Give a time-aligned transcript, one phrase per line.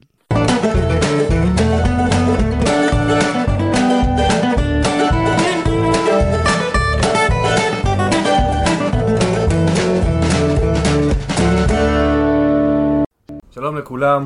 [13.51, 14.25] שלום לכולם,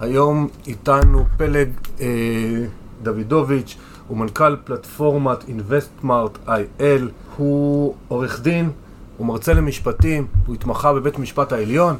[0.00, 1.68] היום איתנו פלג
[2.00, 2.06] אה,
[3.02, 3.76] דוידוביץ',
[4.08, 7.02] הוא מנכ"ל פלטפורמת InvestMart IL,
[7.36, 8.70] הוא עורך דין,
[9.16, 11.96] הוא מרצה למשפטים, הוא התמחה בבית המשפט העליון,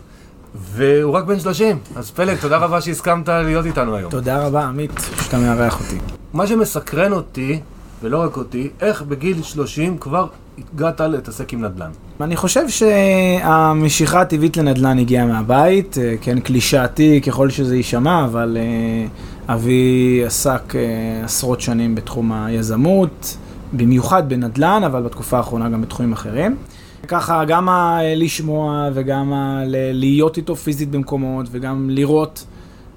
[0.55, 1.79] והוא רק בן 30.
[1.97, 4.11] אז פלג, תודה רבה שהסכמת להיות איתנו היום.
[4.11, 4.91] תודה רבה, עמית,
[5.23, 5.99] שאתה מארח אותי.
[6.33, 7.61] מה שמסקרן אותי,
[8.03, 10.27] ולא רק אותי, איך בגיל 30 כבר
[10.75, 11.91] הגעת להתעסק עם נדל"ן.
[12.21, 19.55] אני חושב שהמשיכה הטבעית לנדל"ן הגיעה מהבית, אה, כן, קלישאתי ככל שזה יישמע, אבל אה,
[19.55, 20.81] אבי עסק אה,
[21.25, 23.37] עשרות שנים בתחום היזמות,
[23.73, 26.57] במיוחד בנדל"ן, אבל בתקופה האחרונה גם בתחומים אחרים.
[27.09, 27.69] ככה גם
[28.17, 29.33] לשמוע וגם
[29.93, 32.45] להיות איתו פיזית במקומות וגם לראות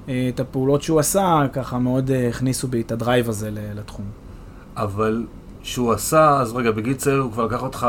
[0.06, 4.21] את הפעולות שהוא עשה, ככה מאוד הכניסו בי את ה drive הזה לתחום.
[4.78, 5.26] אבל
[5.64, 7.88] שהוא עשה, אז רגע, בגיל צעיר הוא כבר לקח אותך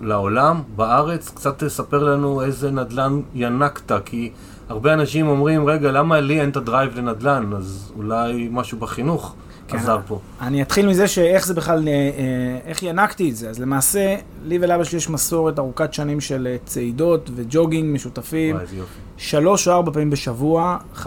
[0.00, 4.30] לעולם, בארץ, קצת תספר לנו איזה נדל"ן ינקת, כי
[4.68, 7.52] הרבה אנשים אומרים, רגע, למה לי אין את הדרייב לנדל"ן?
[7.56, 9.34] אז אולי משהו בחינוך
[9.68, 9.78] כן.
[9.78, 10.18] עזר פה.
[10.40, 13.50] אני אתחיל מזה שאיך זה בכלל, אה, אה, איך ינקתי את זה.
[13.50, 18.54] אז למעשה, לי ולאבא שלי יש מסורת ארוכת שנים של אה, צעידות וג'וגינג משותפים.
[18.54, 18.98] וואי, איזה יופי.
[19.16, 21.06] שלוש או ארבע פעמים בשבוע, 15-20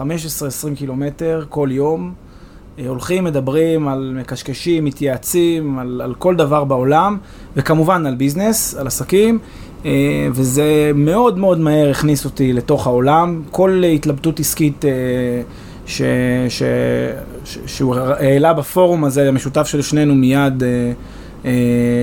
[0.76, 2.14] קילומטר כל יום.
[2.78, 7.18] אה, הולכים, מדברים על מקשקשים, מתייעצים, על, על כל דבר בעולם,
[7.56, 9.38] וכמובן על ביזנס, על עסקים,
[9.84, 9.90] אה,
[10.32, 13.42] וזה מאוד מאוד מהר הכניס אותי לתוך העולם.
[13.50, 14.90] כל התלבטות עסקית אה,
[15.86, 16.02] ש,
[16.48, 16.62] ש,
[17.44, 20.62] ש, שהוא העלה בפורום הזה, המשותף של שנינו, מיד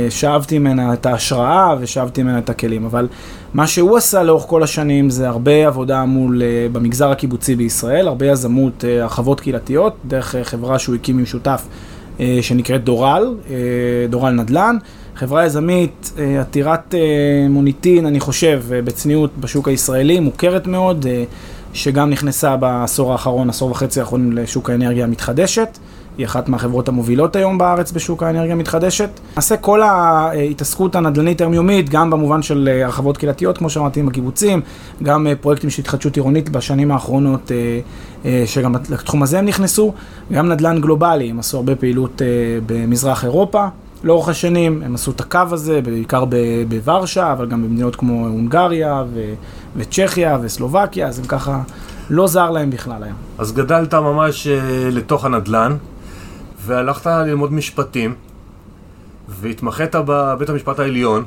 [0.09, 2.85] שאבתי ממנה את ההשראה ושאבתי ממנה את הכלים.
[2.85, 3.07] אבל
[3.53, 8.25] מה שהוא עשה לאורך כל השנים זה הרבה עבודה מול, uh, במגזר הקיבוצי בישראל, הרבה
[8.25, 11.67] יזמות, uh, הרחבות קהילתיות, דרך uh, חברה שהוא הקים עם שותף
[12.41, 13.35] שנקראת דורל,
[14.09, 14.77] דורל נדל"ן.
[15.15, 16.95] חברה יזמית עתירת
[17.49, 21.05] מוניטין, אני חושב, בצניעות בשוק הישראלי, מוכרת מאוד,
[21.73, 25.77] שגם נכנסה בעשור האחרון, עשור וחצי האחרונים לשוק האנרגיה המתחדשת.
[26.17, 29.09] היא אחת מהחברות המובילות היום בארץ בשוק האנרגיה המתחדשת.
[29.33, 34.61] למעשה כל ההתעסקות הנדל"נית היומיומית, גם במובן של אה, הרחבות קהילתיות, כמו שאמרתי, עם הקיבוצים,
[35.03, 37.51] גם אה, פרויקטים של התחדשות עירונית בשנים האחרונות,
[38.25, 39.93] אה, שגם לתחום הזה הם נכנסו,
[40.31, 42.21] גם נדל"ן גלובלי, הם עשו הרבה פעילות
[42.65, 43.65] במזרח אירופה.
[44.03, 46.23] לאורך השנים, הם עשו את הקו הזה, בעיקר
[46.67, 49.33] בוורשה, אבל גם במדינות כמו הונגריה ו-
[49.75, 51.61] וצ'כיה וסלובקיה, אז הם ככה,
[52.09, 53.15] לא זר להם בכלל היום.
[53.37, 54.47] אז גדלת ממש
[54.91, 55.75] לתוך הנדל"ן,
[56.65, 58.15] והלכת ללמוד משפטים,
[59.27, 61.23] והתמחית בבית המשפט העליון,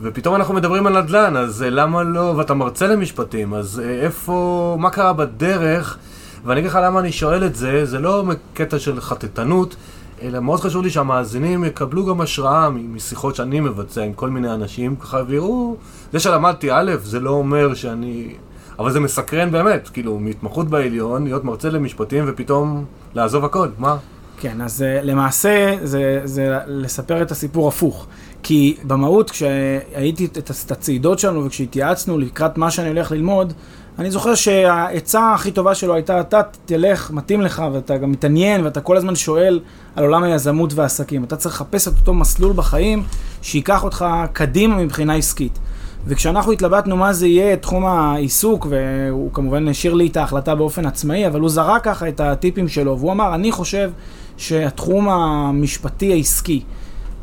[0.00, 4.76] ופתאום אנחנו מדברים על נדל"ן, אז אה, למה לא, ואתה מרצה למשפטים, אז אה, איפה,
[4.80, 5.98] מה קרה בדרך?
[6.44, 8.24] ואני אגיד לך למה אני שואל את זה, זה לא
[8.54, 9.76] קטע של חטטנות,
[10.22, 14.96] אלא מאוד חשוב לי שהמאזינים יקבלו גם השראה משיחות שאני מבצע עם כל מיני אנשים,
[14.96, 15.76] ככה ויראו,
[16.12, 18.34] זה שלמדתי א', זה לא אומר שאני...
[18.78, 22.84] אבל זה מסקרן באמת, כאילו, מהתמחות בעליון, להיות מרצה למשפטים ופתאום
[23.14, 23.96] לעזוב הכל, מה?
[24.40, 28.06] כן, אז uh, למעשה זה, זה לספר את הסיפור הפוך.
[28.42, 33.52] כי במהות, כשהייתי את הצעידות שלנו וכשהתייעצנו לקראת מה שאני הולך ללמוד,
[33.98, 38.80] אני זוכר שהעצה הכי טובה שלו הייתה, אתה תלך, מתאים לך, ואתה גם מתעניין, ואתה
[38.80, 39.60] כל הזמן שואל
[39.96, 41.24] על עולם היזמות והעסקים.
[41.24, 43.02] אתה צריך לחפש את אותו מסלול בחיים
[43.42, 45.58] שייקח אותך קדימה מבחינה עסקית.
[46.06, 51.26] וכשאנחנו התלבטנו מה זה יהיה תחום העיסוק, והוא כמובן השאיר לי את ההחלטה באופן עצמאי,
[51.26, 53.90] אבל הוא זרק ככה את הטיפים שלו, והוא אמר, אני חושב
[54.36, 56.62] שהתחום המשפטי העסקי,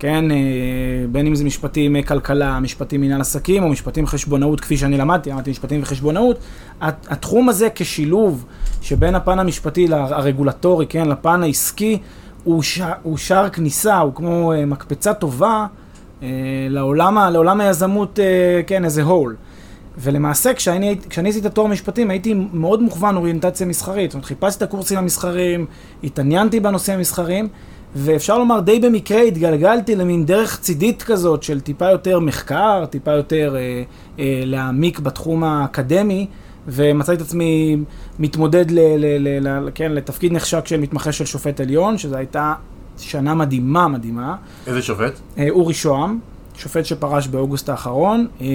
[0.04, 0.38] כן, אה,
[1.12, 5.30] בין אם זה משפטים אה, כלכלה, משפטים מנהל עסקים או משפטים חשבונאות, כפי שאני למדתי,
[5.30, 6.38] למדתי משפטים וחשבונאות,
[6.82, 8.46] התחום הזה כשילוב
[8.82, 11.98] שבין הפן המשפטי הרגולטורי, כן, לפן העסקי,
[12.44, 12.82] הוא, ש...
[13.04, 15.66] הוא שער כניסה, הוא כמו אה, מקפצה טובה
[16.70, 18.20] לעולם, לעולם היזמות,
[18.68, 19.36] כן, איזה הול.
[19.98, 24.12] ולמעשה, כשאני, כשאני עשיתי את התואר משפטים, הייתי מאוד מוכוון אוריינטציה מסחרית.
[24.12, 25.66] זאת אומרת, חיפשתי את הקורסים המסחריים,
[26.04, 27.48] התעניינתי בנושאים המסחריים,
[27.96, 33.56] ואפשר לומר, די במקרה התגלגלתי למין דרך צידית כזאת של טיפה יותר מחקר, טיפה יותר
[33.56, 33.84] אה,
[34.20, 36.28] אה, להעמיק בתחום האקדמי,
[36.68, 37.78] ומצאתי את עצמי
[38.20, 42.54] מתמודד ל, ל, ל, ל, כן, לתפקיד נחשק של מתמחה של שופט עליון, שזו הייתה
[42.98, 44.36] שנה מדהימה מדהימה.
[44.68, 45.20] איזה שופט?
[45.38, 46.20] אה, אורי שוהם.
[46.56, 48.48] שופט שפרש באוגוסט האחרון, אה,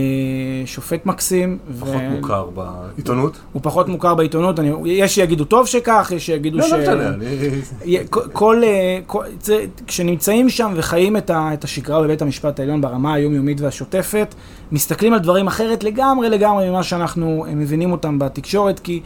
[0.66, 1.58] שופט מקסים.
[1.80, 2.10] פחות ו...
[2.10, 3.38] מוכר בעיתונות?
[3.52, 6.72] הוא פחות מוכר בעיתונות, אני, יש שיגידו טוב שכך, יש שיגידו לא, ש...
[6.72, 7.98] לא משנה, אני...
[8.32, 9.24] כל, אה, כל,
[9.86, 14.34] כשנמצאים שם וחיים את, ה, את השגרה בבית המשפט העליון ברמה היומיומית והשוטפת,
[14.72, 19.00] מסתכלים על דברים אחרת לגמרי לגמרי ממה שאנחנו אה, מבינים אותם בתקשורת, כי...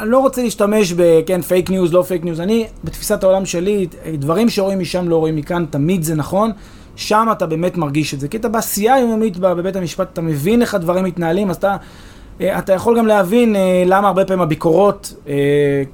[0.00, 4.48] אני לא רוצה להשתמש בכן fake news, לא fake news, אני בתפיסת העולם שלי, דברים
[4.48, 6.50] שרואים משם לא רואים מכאן, תמיד זה נכון.
[6.96, 8.28] שם אתה באמת מרגיש את זה.
[8.28, 11.76] כי אתה בעשייה היומיומית בבית המשפט, אתה מבין איך הדברים מתנהלים, אז אתה,
[12.40, 15.34] אה, אתה יכול גם להבין אה, למה הרבה פעמים הביקורות אה,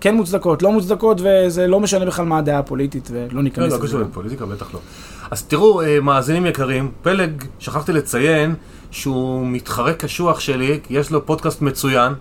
[0.00, 3.76] כן מוצדקות, לא מוצדקות, וזה לא משנה בכלל מה הדעה הפוליטית, ולא ניכנס לזה.
[3.76, 4.80] לא, לא קשור לפוליטיקה, בטח לא.
[5.30, 8.54] אז תראו, מאזינים יקרים, פלג, שכחתי לציין
[8.90, 12.12] שהוא מתחרה קשוח שלי, כי יש לו פודקאסט מצוין.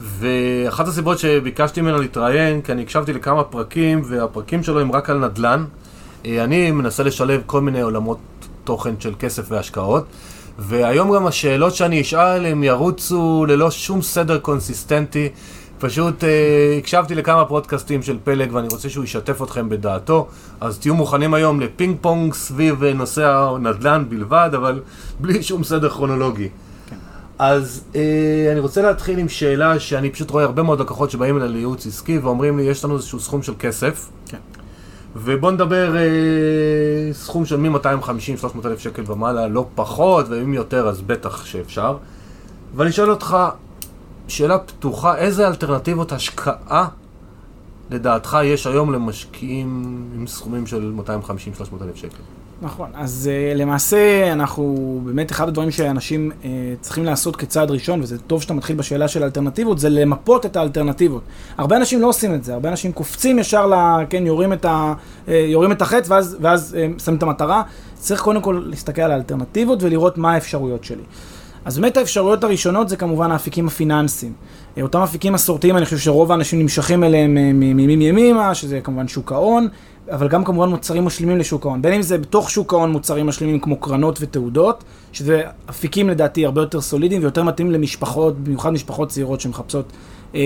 [0.00, 5.18] ואחת הסיבות שביקשתי ממנו להתראיין, כי אני הקשבתי לכמה פרקים, והפרקים שלו הם רק על
[5.18, 5.64] נדל"ן.
[6.26, 8.18] אני מנסה לשלב כל מיני עולמות
[8.64, 10.04] תוכן של כסף והשקעות,
[10.58, 15.28] והיום גם השאלות שאני אשאל הם ירוצו ללא שום סדר קונסיסטנטי.
[15.78, 20.28] פשוט אה, הקשבתי לכמה פודקאסטים של פלג ואני רוצה שהוא ישתף אתכם בדעתו,
[20.60, 24.80] אז תהיו מוכנים היום לפינג פונג סביב נושא הנדל"ן בלבד, אבל
[25.20, 26.48] בלי שום סדר כרונולוגי.
[26.90, 26.96] כן.
[27.38, 31.48] אז אה, אני רוצה להתחיל עם שאלה שאני פשוט רואה הרבה מאוד לקוחות שבאים אליי
[31.48, 34.08] לייעוץ עסקי ואומרים לי, יש לנו איזשהו סכום של כסף.
[34.28, 34.38] כן.
[35.18, 41.44] ובוא נדבר אה, סכום של מ-250-300 אלף שקל ומעלה, לא פחות, ואם יותר אז בטח
[41.44, 41.96] שאפשר.
[42.74, 43.36] ואני שואל אותך,
[44.28, 46.88] שאלה פתוחה, איזה אלטרנטיבות השקעה
[47.90, 52.22] לדעתך יש היום למשקיעים עם סכומים של 250-300 אלף שקל?
[52.62, 56.44] נכון, אז uh, למעשה אנחנו, באמת אחד הדברים שאנשים uh,
[56.80, 61.22] צריכים לעשות כצעד ראשון, וזה טוב שאתה מתחיל בשאלה של האלטרנטיבות, זה למפות את האלטרנטיבות.
[61.58, 63.74] הרבה אנשים לא עושים את זה, הרבה אנשים קופצים ישר, ל,
[64.10, 64.94] כן, יורים את, ה,
[65.26, 67.62] uh, יורים את החץ ואז, ואז uh, שמים את המטרה.
[67.94, 71.02] צריך קודם כל להסתכל על האלטרנטיבות ולראות מה האפשרויות שלי.
[71.66, 74.32] אז באמת האפשרויות הראשונות זה כמובן האפיקים הפיננסיים.
[74.82, 79.68] אותם אפיקים מסורתיים, אני חושב שרוב האנשים נמשכים אליהם מימים ימימה, שזה כמובן שוק ההון,
[80.10, 81.82] אבל גם כמובן מוצרים משלימים לשוק ההון.
[81.82, 86.60] בין אם זה בתוך שוק ההון מוצרים משלימים כמו קרנות ותעודות, שזה אפיקים לדעתי הרבה
[86.60, 89.92] יותר סולידיים ויותר מתאים למשפחות, במיוחד משפחות צעירות שמחפשות
[90.34, 90.40] אה,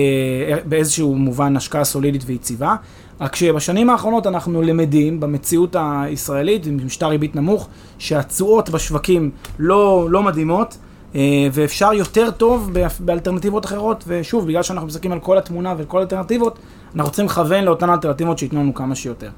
[0.65, 2.75] באיזשהו מובן השקעה סולידית ויציבה.
[3.21, 7.67] רק שבשנים האחרונות אנחנו למדים במציאות הישראלית, עם משטר ריבית נמוך,
[7.97, 10.77] שהתשואות בשווקים לא, לא מדהימות.
[11.15, 12.69] אה, ואפשר יותר טוב
[12.99, 16.59] באלטרנטיבות אחרות, ושוב, בגלל שאנחנו מסתכלים על כל התמונה ועל כל האלטרנטיבות,
[16.95, 19.29] אנחנו צריכים לכוון לאותן אלטרנטיבות שייתנו לנו כמה שיותר.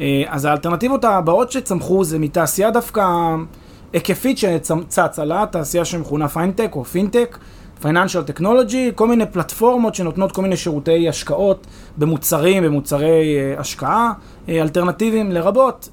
[0.00, 3.06] אה, אז האלטרנטיבות הבאות שצמחו זה מתעשייה דווקא
[3.92, 7.38] היקפית שצצה לה, תעשייה שמכונה פיינטק או פינטק,
[7.82, 11.66] financial technology, כל מיני פלטפורמות שנותנות כל מיני שירותי השקעות
[11.98, 14.12] במוצרים, במוצרי אה, השקעה
[14.48, 15.88] אלטרנטיביים לרבות.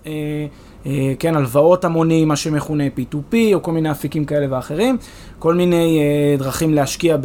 [0.85, 4.97] אה, כן, הלוואות המונים, מה שמכונה P2P, או כל מיני אפיקים כאלה ואחרים,
[5.39, 7.17] כל מיני אה, דרכים להשקיע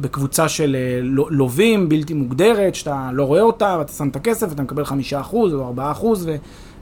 [0.00, 4.62] בקבוצה של אה, לווים בלתי מוגדרת, שאתה לא רואה אותה, ואתה שם את הכסף, ואתה
[4.62, 6.28] מקבל חמישה אחוז או ארבעה אחוז,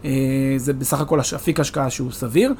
[0.05, 2.52] וזה בסך הכל אפיק השקעה שהוא סביר.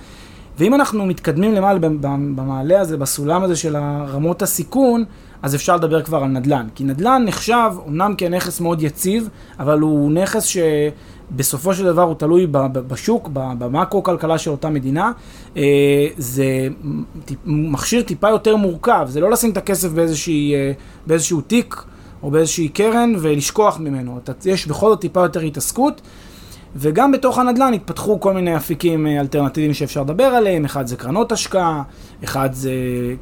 [0.59, 1.79] ואם אנחנו מתקדמים למעלה
[2.09, 3.77] במעלה הזה, בסולם הזה של
[4.09, 5.05] רמות הסיכון,
[5.43, 6.67] אז אפשר לדבר כבר על נדל"ן.
[6.75, 9.29] כי נדל"ן נחשב אומנם כנכס מאוד יציב,
[9.59, 10.57] אבל הוא נכס ש...
[11.37, 15.13] בסופו של דבר הוא תלוי בשוק, במקרו-כלכלה של אותה מדינה.
[15.57, 16.69] אה, זה
[17.47, 20.73] מכשיר טיפה יותר מורכב, זה לא לשים את הכסף באיזושהי, אה,
[21.07, 21.83] באיזשהו תיק
[22.23, 24.21] או באיזושהי קרן ולשכוח ממנו.
[24.45, 26.01] יש בכל זאת טיפה יותר התעסקות.
[26.77, 31.33] וגם בתוך הנדל"ן התפתחו כל מיני אפיקים אה, אלטרנטיביים שאפשר לדבר עליהם, אחד זה קרנות
[31.33, 31.83] השקעה,
[32.25, 32.73] אחד זה,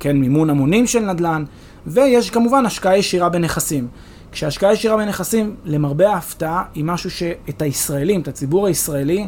[0.01, 1.45] כן, מימון המונים של נדל"ן,
[1.87, 3.89] ויש כמובן השקעה ישירה בנכסים.
[4.33, 9.27] כשהשקעה ישירה בנכסים, למרבה ההפתעה, היא משהו שאת הישראלים, את הציבור הישראלי,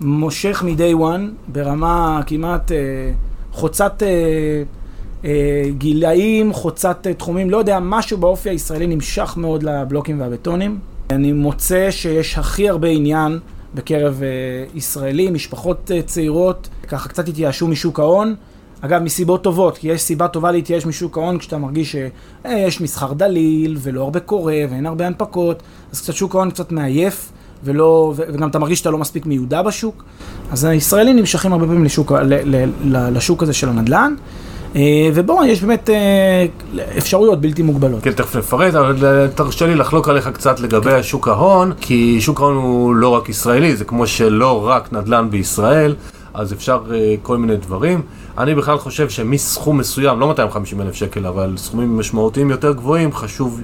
[0.00, 2.76] מושך מ-day one ברמה כמעט אה,
[3.52, 4.08] חוצת אה,
[5.24, 10.78] אה, גילאים, חוצת אה, תחומים, לא יודע, משהו באופי הישראלי נמשך מאוד לבלוקים והבטונים.
[11.10, 13.38] אני מוצא שיש הכי הרבה עניין
[13.74, 14.28] בקרב אה,
[14.74, 18.34] ישראלים, משפחות אה, צעירות, ככה קצת התייאשו משוק ההון.
[18.84, 23.76] אגב, מסיבות טובות, כי יש סיבה טובה להתייאש משוק ההון כשאתה מרגיש שיש מסחר דליל,
[23.80, 25.62] ולא הרבה קורה, ואין הרבה הנפקות,
[25.92, 27.32] אז קצת שוק ההון קצת מעייף,
[27.64, 30.04] ולא, וגם אתה מרגיש שאתה לא מספיק מיודע בשוק.
[30.50, 34.14] אז הישראלים נמשכים הרבה פעמים לשוק, ל, ל, ל, לשוק הזה של הנדל"ן.
[34.76, 36.46] אה, ובואו, יש באמת אה,
[36.98, 38.02] אפשרויות בלתי מוגבלות.
[38.02, 41.02] כן, תכף נפרט, אבל אה, תרשה לי לחלוק עליך קצת לגבי כן.
[41.02, 45.94] שוק ההון, כי שוק ההון הוא לא רק ישראלי, זה כמו שלא רק נדל"ן בישראל,
[46.34, 46.82] אז אפשר
[47.22, 48.00] כל מיני דברים.
[48.38, 53.60] אני בכלל חושב שמסכום מסוים, לא 250 אלף שקל, אבל סכומים משמעותיים יותר גבוהים, חשוב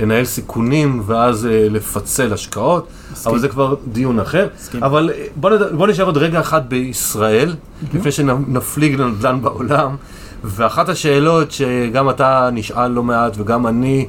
[0.00, 3.30] לנהל סיכונים ואז לפצל השקעות, מסכים.
[3.32, 4.48] אבל זה כבר דיון אחר.
[4.56, 4.84] מסכים.
[4.84, 5.62] אבל בוא, נד...
[5.76, 7.96] בוא נשאר עוד רגע אחד בישראל, mm-hmm.
[7.96, 9.96] לפני שנפליג לנדל"ן בעולם.
[10.44, 14.06] ואחת השאלות שגם אתה נשאל לא מעט וגם אני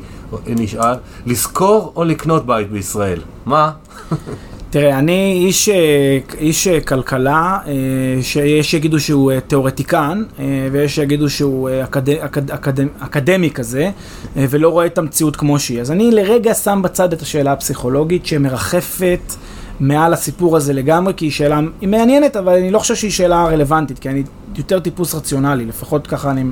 [0.48, 3.20] נשאל, לזכור או לקנות בית בישראל?
[3.46, 3.72] מה?
[4.70, 7.74] תראה, אני איש, אה, איש אה, כלכלה, אה,
[8.22, 10.24] שיש שיגידו שהוא תיאורטיקן,
[10.72, 13.90] ויש שיגידו שהוא אקד, אקד, אקד, אקדמי כזה,
[14.36, 15.82] ולא רואה את המציאות כמו שהיא.
[15.82, 19.34] אז אני לרגע שם בצד את השאלה הפסיכולוגית שמרחפת
[19.80, 23.46] מעל הסיפור הזה לגמרי, כי היא שאלה היא מעניינת, אבל אני לא חושב שהיא שאלה
[23.46, 24.24] רלוונטית, כי אני
[24.56, 26.44] יותר טיפוס רציונלי, לפחות ככה אני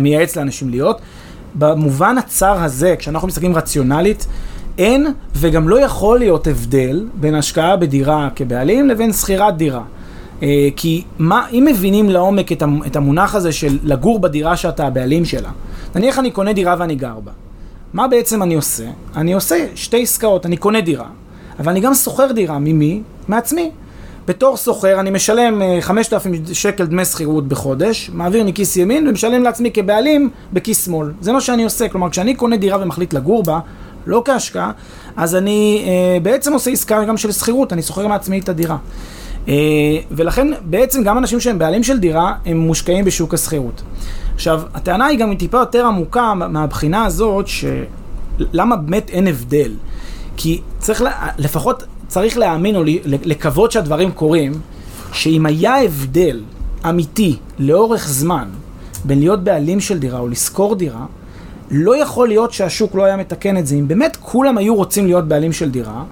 [0.00, 1.00] מייעץ לאנשים להיות.
[1.54, 4.26] במובן הצר הזה, כשאנחנו מסתכלים רציונלית,
[4.78, 9.82] אין וגם לא יכול להיות הבדל בין השקעה בדירה כבעלים לבין שכירת דירה.
[10.42, 12.52] אה, כי מה, אם מבינים לעומק
[12.86, 15.50] את המונח הזה של לגור בדירה שאתה הבעלים שלה,
[15.94, 17.32] נניח אני קונה דירה ואני גר בה,
[17.92, 18.84] מה בעצם אני עושה?
[19.16, 21.06] אני עושה שתי עסקאות, אני קונה דירה,
[21.58, 23.02] אבל אני גם שוכר דירה, ממי?
[23.28, 23.70] מעצמי.
[24.26, 29.70] בתור סוחר אני משלם 5,000 אה, שקל דמי שכירות בחודש, מעביר מכיס ימין ומשלם לעצמי
[29.70, 31.12] כבעלים בכיס שמאל.
[31.20, 33.60] זה מה שאני עושה, כלומר כשאני קונה דירה ומחליט לגור בה,
[34.06, 34.72] לא כהשקעה,
[35.16, 38.76] אז אני אה, בעצם עושה עסקה גם של שכירות, אני שוכר מעצמי את הדירה.
[39.48, 39.54] אה,
[40.10, 43.82] ולכן בעצם גם אנשים שהם בעלים של דירה, הם מושקעים בשוק השכירות.
[44.34, 49.72] עכשיו, הטענה היא גם טיפה יותר עמוקה מהבחינה הזאת, שלמה באמת אין הבדל?
[50.36, 51.02] כי צריך,
[51.38, 54.52] לפחות צריך להאמין או לקוות שהדברים קורים,
[55.12, 56.42] שאם היה הבדל
[56.88, 58.48] אמיתי לאורך זמן
[59.04, 61.06] בין להיות בעלים של דירה או לשכור דירה,
[61.70, 63.74] לא יכול להיות שהשוק לא היה מתקן את זה.
[63.74, 66.02] אם באמת כולם היו רוצים להיות בעלים של דירה,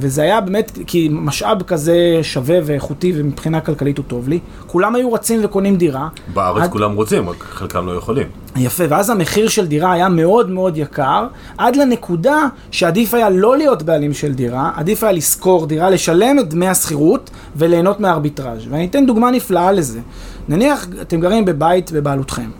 [0.00, 5.12] וזה היה באמת, כי משאב כזה שווה ואיכותי ומבחינה כלכלית הוא טוב לי, כולם היו
[5.12, 6.08] רצים וקונים דירה.
[6.34, 6.70] בארץ עד...
[6.70, 8.26] כולם רוצים, רק חלקם לא יכולים.
[8.56, 11.26] יפה, ואז המחיר של דירה היה מאוד מאוד יקר,
[11.58, 16.48] עד לנקודה שעדיף היה לא להיות בעלים של דירה, עדיף היה לשכור דירה, לשלם את
[16.48, 18.66] דמי השכירות וליהנות מהארביטראז'.
[18.70, 20.00] ואני אתן דוגמה נפלאה לזה.
[20.48, 22.50] נניח אתם גרים בבית בבעלותכם.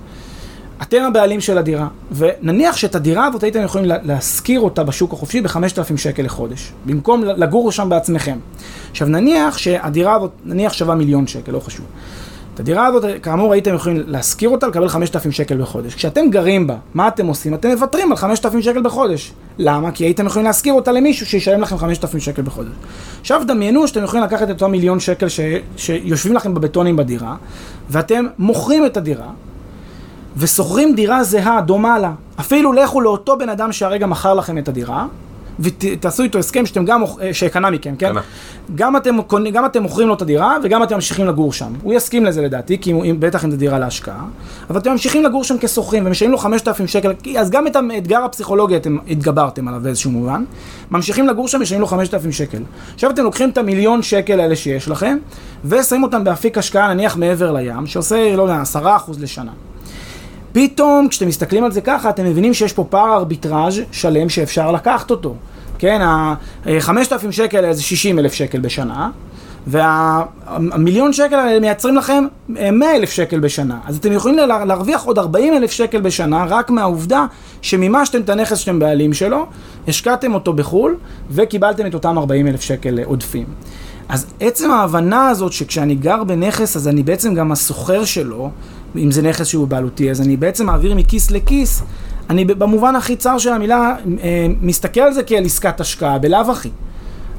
[0.83, 5.97] אתם הבעלים של הדירה, ונניח שאת הדירה הזאת הייתם יכולים להשכיר אותה בשוק החופשי ב-5,000
[5.97, 8.39] שקל לחודש, במקום לגור שם בעצמכם.
[8.91, 11.87] עכשיו נניח שהדירה הזאת, נניח שווה מיליון שקל, לא חשוב.
[12.55, 15.95] את הדירה הזאת, כאמור, הייתם יכולים להשכיר אותה, לקבל 5,000 שקל בחודש.
[15.95, 17.55] כשאתם גרים בה, מה אתם עושים?
[17.55, 19.33] אתם מוותרים על 5,000 שקל בחודש.
[19.59, 19.93] למה?
[19.93, 22.71] כי הייתם יכולים להשכיר אותה למישהו שישלם לכם 5,000 שקל בחודש.
[23.21, 25.41] עכשיו דמיינו שאתם יכולים לקחת את אותו מיליון שקל ש...
[25.77, 27.37] שיושבים לכם בבטונים בדירה,
[27.91, 29.31] ואתם מוכרים את הדירה,
[30.37, 32.13] ושוכרים דירה זהה, דומה לה.
[32.41, 35.07] אפילו לכו לאותו בן אדם שהרגע מכר לכם את הדירה,
[35.61, 38.13] ותעשו איתו הסכם שאתם גם, אה, שקנה מכם, כן?
[38.75, 39.17] גם אתם,
[39.53, 41.73] גם אתם מוכרים לו את הדירה וגם אתם ממשיכים לגור שם.
[41.83, 44.25] הוא יסכים לזה לדעתי, כי הוא, בטח אם זו דירה להשקעה,
[44.71, 48.77] אבל אתם ממשיכים לגור שם כשוכרים ומשלמים לו 5,000 שקל, אז גם את האתגר הפסיכולוגי
[48.77, 50.45] אתם התגברתם עליו באיזשהו מובן.
[50.91, 52.63] ממשיכים לגור שם, משלמים לו 5,000 שקל.
[52.95, 55.19] עכשיו אתם לוקחים את המיליון שקל האלה שיש לכם,
[55.65, 58.79] ושמים אותם באפיק השקעה נניח מעבר לים, שעושה, לא יודע, 10%
[59.21, 59.53] לשנה.
[60.53, 65.11] פתאום כשאתם מסתכלים על זה ככה, אתם מבינים שיש פה פער ארביטראז' שלם שאפשר לקחת
[65.11, 65.35] אותו.
[65.79, 69.11] כן, ה-5,000 שקל זה 60 אלף שקל בשנה,
[69.67, 73.79] והמיליון שקל האלה מייצרים לכם 100 אה, שקל בשנה.
[73.87, 77.27] אז אתם יכולים להרוויח עוד 40 אלף שקל בשנה רק מהעובדה
[77.63, 79.47] שמימשתם את הנכס שאתם בעלים שלו,
[79.89, 80.97] השקעתם אותו בחו"ל
[81.31, 83.45] וקיבלתם את אותם 40 אלף שקל עודפים.
[84.09, 88.51] אז עצם ההבנה הזאת שכשאני גר בנכס אז אני בעצם גם הסוחר שלו,
[88.97, 91.83] אם זה נכס שהוא בעלותי, אז אני בעצם מעביר מכיס לכיס,
[92.31, 96.71] אני במובן הכי צר של המילה אה, מסתכל על זה כעל עסקת השקעה, בלאו הכי.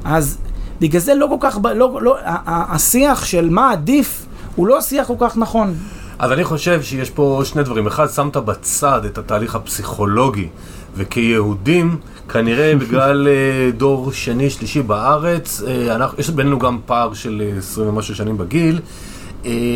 [0.04, 0.38] אז
[0.80, 2.16] בגלל זה לא כל כך, לא, לא,
[2.46, 5.74] השיח של מה עדיף הוא לא שיח כל כך נכון.
[6.18, 7.86] אז אני חושב שיש פה שני דברים.
[7.86, 10.48] אחד, שמת בצד את התהליך הפסיכולוגי,
[10.96, 11.96] וכיהודים,
[12.28, 17.88] כנראה בגלל אה, דור שני, שלישי בארץ, אה, אנחנו, יש בינינו גם פער של 20
[17.88, 18.80] ומשהו שנים בגיל,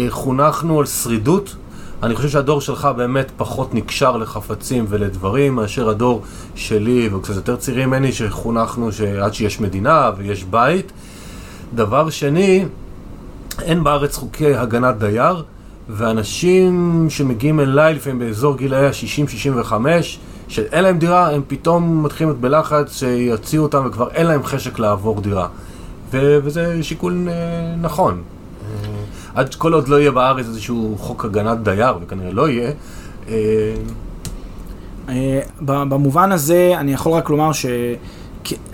[0.09, 1.57] חונכנו על שרידות
[2.03, 6.23] אני חושב שהדור שלך באמת פחות נקשר לחפצים ולדברים מאשר הדור
[6.55, 10.93] שלי, וקצת יותר צעירים ממני, שחונכנו שעד שיש מדינה ויש בית.
[11.75, 12.65] דבר שני,
[13.63, 15.43] אין בארץ חוקי הגנת דייר,
[15.89, 19.73] ואנשים שמגיעים אליי לפעמים באזור גילאי ה-60-65,
[20.49, 25.21] שאין להם דירה, הם פתאום מתחילים להיות בלחץ שיציעו אותם וכבר אין להם חשק לעבור
[25.21, 25.49] דירה.
[26.13, 28.23] ו- וזה שיקול אה, נכון.
[29.37, 32.71] אה, עד כל עוד לא יהיה בארץ איזשהו חוק הגנת דייר, וכנראה לא יהיה.
[33.29, 33.35] אה,
[35.09, 37.67] אה, במובן הזה, אני יכול רק לומר ש...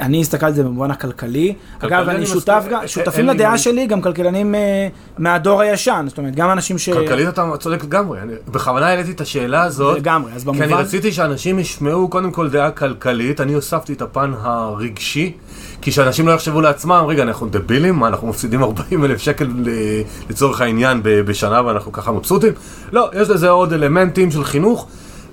[0.01, 1.55] אני הסתכלתי על זה במובן הכלכלי.
[1.81, 4.89] כלכלי אגב, אני שותף, גם- שותפים לדעה שלי גם כלכלנים אה,
[5.19, 6.05] מהדור הישן.
[6.09, 6.89] זאת אומרת, גם אנשים ש...
[6.89, 8.21] כלכלית אתה צודק לגמרי.
[8.21, 9.97] אני בכוונה העליתי את השאלה הזאת.
[9.97, 10.83] לגמרי, אז כי אני במובן...
[10.83, 15.33] רציתי שאנשים ישמעו קודם כל דעה כלכלית, אני הוספתי את הפן הרגשי,
[15.83, 17.95] כי שאנשים לא יחשבו לעצמם, רגע, אנחנו דבילים?
[17.95, 22.53] מה, אנחנו מפסידים 40 אלף שקל ל- לצורך העניין בשנה ואנחנו ככה מבסוטים?
[22.93, 24.87] לא, יש לזה עוד אלמנטים של חינוך,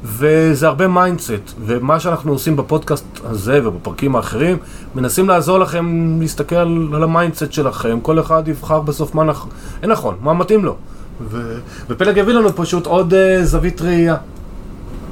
[0.04, 4.58] וזה הרבה mindset, ומה שאנחנו עושים בפודקאסט הזה ובפרקים האחרים,
[4.96, 9.46] מנסים לעזור לכם להסתכל על, ה mindset שלכם, כל אחד יבחר בסוף מה נכ...
[9.82, 10.76] אין נכון, מה מתאים לו.
[11.30, 11.58] ו...
[11.90, 14.16] ופלג יביא לנו פשוט עוד uh, זווית ראייה.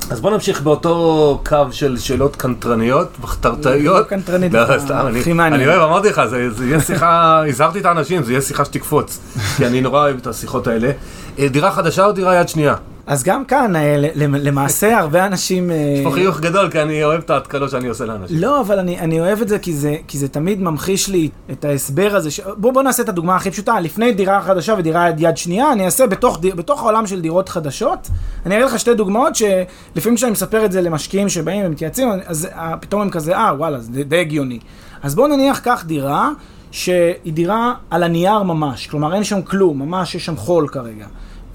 [0.09, 3.99] אז בוא נמשיך באותו קו של שאלות קנטרניות, מחתרתאיות.
[3.99, 5.21] לא קנטרנית, לא, אתה סתם, אני.
[5.55, 9.19] אני אוהב, אמרתי לך, זה, זה יהיה שיחה, הזהרתי את האנשים, זה יהיה שיחה שתקפוץ.
[9.57, 10.91] כי אני נורא אוהב את השיחות האלה.
[11.39, 12.75] אה, דירה חדשה או דירה יד שנייה?
[13.07, 15.71] אז גם כאן, אה, למעשה, הרבה אנשים...
[15.71, 18.37] אה, יש פה חיוך גדול, כי אני אוהב את ההתקלות שאני עושה לאנשים.
[18.39, 21.65] לא, אבל אני, אני אוהב את זה כי, זה כי זה תמיד ממחיש לי את
[21.65, 22.31] ההסבר הזה.
[22.31, 22.39] ש...
[22.57, 23.79] בוא, בוא נעשה את הדוגמה הכי פשוטה.
[23.79, 27.49] לפני דירה חדשה ודירה יד, יד שנייה, אני אעשה בתוך, דיר, בתוך העולם של דירות
[27.49, 28.07] חדשות,
[28.45, 32.77] אני אראה לך שתי דוגמאות שלפעמים כשאני מספר את זה למשקיעים שבאים ומתייעצים, אז אה,
[32.79, 34.59] פתאום הם כזה, אה, וואלה, זה די- הגיוני.
[35.03, 36.29] אז בוא נניח קח דירה
[36.71, 41.05] שהיא דירה על הנייר ממש, כלומר אין שם כלום, ממש יש שם חול כרגע.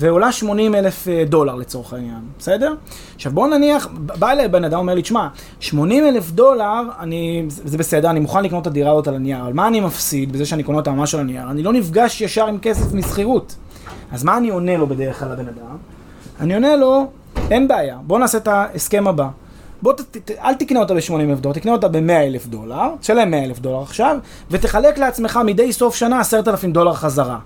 [0.02, 2.74] ועולה 80 אלף אה, דולר לצורך העניין, בסדר?
[3.14, 5.28] עכשיו בוא נניח, בא אליי בן אדם, אומר לי, תשמע,
[5.60, 9.52] 80 אלף דולר, אני, זה בסדר, אני מוכן לקנות את הדירה הזאת על הנייר, אבל
[9.52, 11.50] מה אני מפסיד בזה שאני קונה אותה ממש על הנייר?
[11.50, 13.56] אני לא נפגש ישר עם כסף משכירות.
[14.12, 15.76] אז מה אני עונה לו בדרך כלל לבן אדם?
[16.40, 17.06] אני עונה לו,
[17.50, 19.28] אין בעיה, בוא נעשה את ההסכם הבא.
[19.82, 23.30] בוא, ת, ת, אל תקנה אותה ב-80 אלף דולר, תקנה אותה ב-100 אלף דולר, תשלם
[23.30, 24.16] 100 אלף דולר עכשיו,
[24.50, 27.38] ותחלק לעצמך מדי סוף שנה 10,000 דולר חזרה.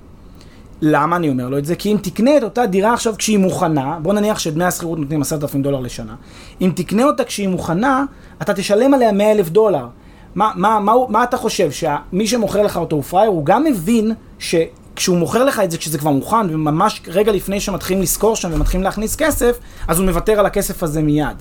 [0.83, 1.75] למה אני אומר לו את זה?
[1.77, 5.63] כי אם תקנה את אותה דירה עכשיו כשהיא מוכנה, בוא נניח שדמי השכירות נותנים 10,000
[5.63, 6.15] דולר לשנה,
[6.61, 8.05] אם תקנה אותה כשהיא מוכנה,
[8.43, 9.87] אתה תשלם עליה 100 אלף דולר.
[10.35, 11.71] מה, מה, מה, הוא- מה אתה חושב?
[11.71, 15.99] שמי שמוכר לך אותו הוא פראייר, הוא גם מבין שכשהוא מוכר לך את זה כשזה
[15.99, 19.59] כבר מוכן, וממש רגע לפני שמתחילים לשכור שם ומתחילים להכניס כסף,
[19.89, 21.37] אז הוא מוותר על הכסף הזה מיד.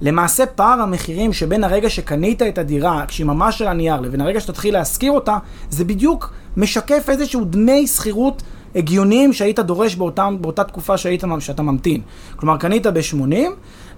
[0.00, 4.74] למעשה פער המחירים שבין הרגע שקנית את הדירה, כשהיא ממש על הנייר, לבין הרגע שתתחיל
[4.74, 5.38] להשכיר אותה,
[5.70, 8.42] זה בדיוק משקף איזשהו דמי שכירות
[8.74, 12.00] הגיוניים שהיית דורש באותם, באותה תקופה שהיית, שאתה ממתין.
[12.36, 13.34] כלומר, קנית ב-80,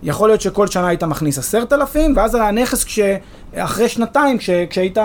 [0.02, 2.98] יכול להיות שכל שנה היית מכניס 10,000, ואז הנכס כש...
[3.54, 4.50] אחרי שנתיים, כש...
[4.70, 4.98] כשהיית...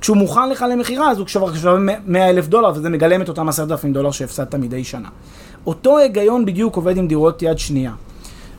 [0.00, 3.48] כשהוא מוכן לך למכירה, אז הוא כבר שווה 100 אלף דולר, וזה מגלם את אותם
[3.48, 5.08] 10,000 דולר שהפסדת מדי שנה.
[5.66, 7.92] אותו היגיון בדיוק עובד עם דירות יד שנייה.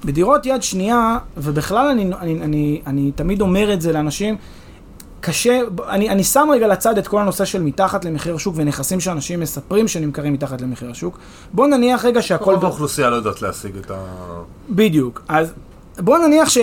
[0.05, 4.37] בדירות יד שנייה, ובכלל אני, אני, אני, אני תמיד אומר את זה לאנשים,
[5.25, 5.59] קשה,
[5.89, 9.87] אני, אני שם רגע לצד את כל הנושא של מתחת למחיר השוק ונכסים שאנשים מספרים
[9.87, 11.17] שנמכרים מתחת למחיר השוק.
[11.53, 12.53] בוא נניח רגע שהכל...
[12.53, 13.95] רוב האוכלוסייה לא יודעת להשיג את ה...
[14.69, 15.21] בדיוק.
[15.27, 15.53] אז
[15.99, 16.57] בוא נניח ש...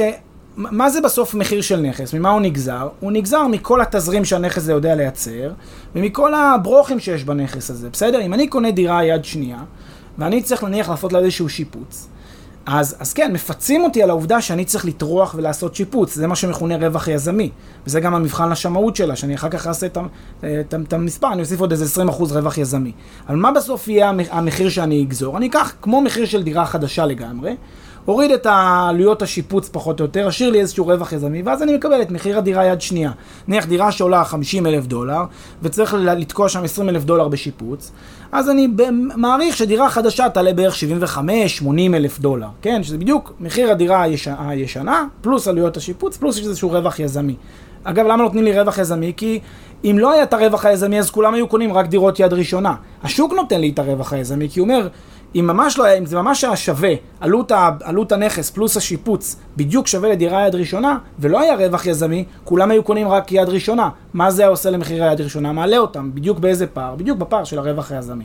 [0.57, 2.15] מה זה בסוף מחיר של נכס?
[2.15, 2.89] ממה הוא נגזר?
[3.01, 5.51] הוא נגזר מכל התזרים שהנכס הזה יודע לייצר,
[5.95, 8.21] ומכל הברוכים שיש בנכס הזה, בסדר?
[8.21, 9.59] אם אני קונה דירה יד שנייה,
[10.19, 12.09] ואני צריך נניח לעשות לה איזשהו שיפוץ,
[12.67, 16.77] אז, אז כן, מפצים אותי על העובדה שאני צריך לטרוח ולעשות שיפוץ, זה מה שמכונה
[16.77, 17.51] רווח יזמי.
[17.87, 19.87] וזה גם המבחן לשמאות שלה, שאני אחר כך אעשה
[20.45, 22.93] את, המספר, אני אוסיף עוד איזה 20% רווח יזמי.
[23.29, 25.37] אבל מה בסוף יהיה המ- המחיר שאני אגזור?
[25.37, 27.55] אני אקח כמו מחיר של דירה חדשה לגמרי,
[28.09, 32.03] אוריד את העלויות השיפוץ פחות או יותר, אשאיר לי איזשהו רווח יזמי, ואז אני מקבל
[32.03, 33.11] את מחיר הדירה יד שנייה.
[33.49, 35.23] נניח דירה שעולה 50 אלף דולר,
[35.63, 37.93] וצריך לתקוע שם 20 אלף דולר בשיפוץ,
[38.33, 38.69] אז אני
[39.17, 40.75] מעריך שדירה חדשה תעלה בערך
[41.65, 42.83] 75-80 אלף דולר, כן?
[42.83, 44.29] שזה בדיוק מחיר הדירה היש...
[44.39, 47.35] הישנה, פלוס עלויות השיפוץ, פלוס יש איזשהו רווח יזמי.
[47.85, 49.13] אגב, למה נותנים לי רווח יזמי?
[49.17, 49.41] כי
[49.85, 52.75] אם לא היה את הרווח היזמי, אז כולם היו קונים רק דירות יד ראשונה.
[53.03, 54.89] השוק נותן לי את הרווח היזמי, כי הוא אומר,
[55.35, 56.91] אם ממש לא היה, אם זה ממש היה שווה,
[57.21, 62.25] עלות, ה, עלות הנכס פלוס השיפוץ בדיוק שווה לדירה יד ראשונה, ולא היה רווח יזמי,
[62.45, 63.89] כולם היו קונים רק יד ראשונה.
[64.15, 65.53] מה זה היה עושה למחירי יד ראשונה?
[65.53, 66.95] מעלה אותם, בדיוק באיזה פער?
[66.95, 68.25] בדיוק בפער של הרווח היזמי.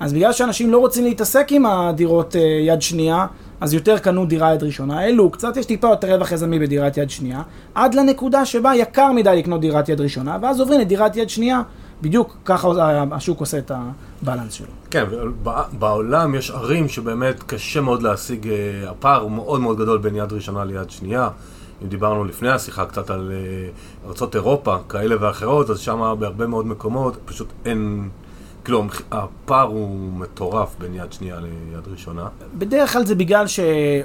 [0.00, 3.26] אז בגלל שאנשים לא רוצים להתעסק עם הדירות אה, יד שנייה,
[3.60, 7.10] אז יותר קנו דירה יד ראשונה, העלו קצת, יש טיפה יותר רווח יזמי בדירת יד
[7.10, 7.42] שנייה,
[7.74, 11.62] עד לנקודה שבה יקר מדי לקנות דירת יד ראשונה, ואז עוברים לדירת יד שנייה,
[12.02, 12.68] בדיוק ככה
[13.12, 13.72] השוק עושה את
[14.22, 14.79] הבלנס שלו.
[14.90, 15.04] כן,
[15.78, 20.32] בעולם יש ערים שבאמת קשה מאוד להשיג, אה, הפער הוא מאוד מאוד גדול בין יד
[20.32, 21.28] ראשונה ליד שנייה.
[21.82, 26.66] אם דיברנו לפני השיחה קצת על אה, ארצות אירופה, כאלה ואחרות, אז שם בהרבה מאוד
[26.66, 28.08] מקומות פשוט אין...
[28.64, 32.28] כאילו, הפער הוא מטורף בין יד שנייה ליד ראשונה.
[32.54, 33.60] בדרך כלל זה בגלל ש...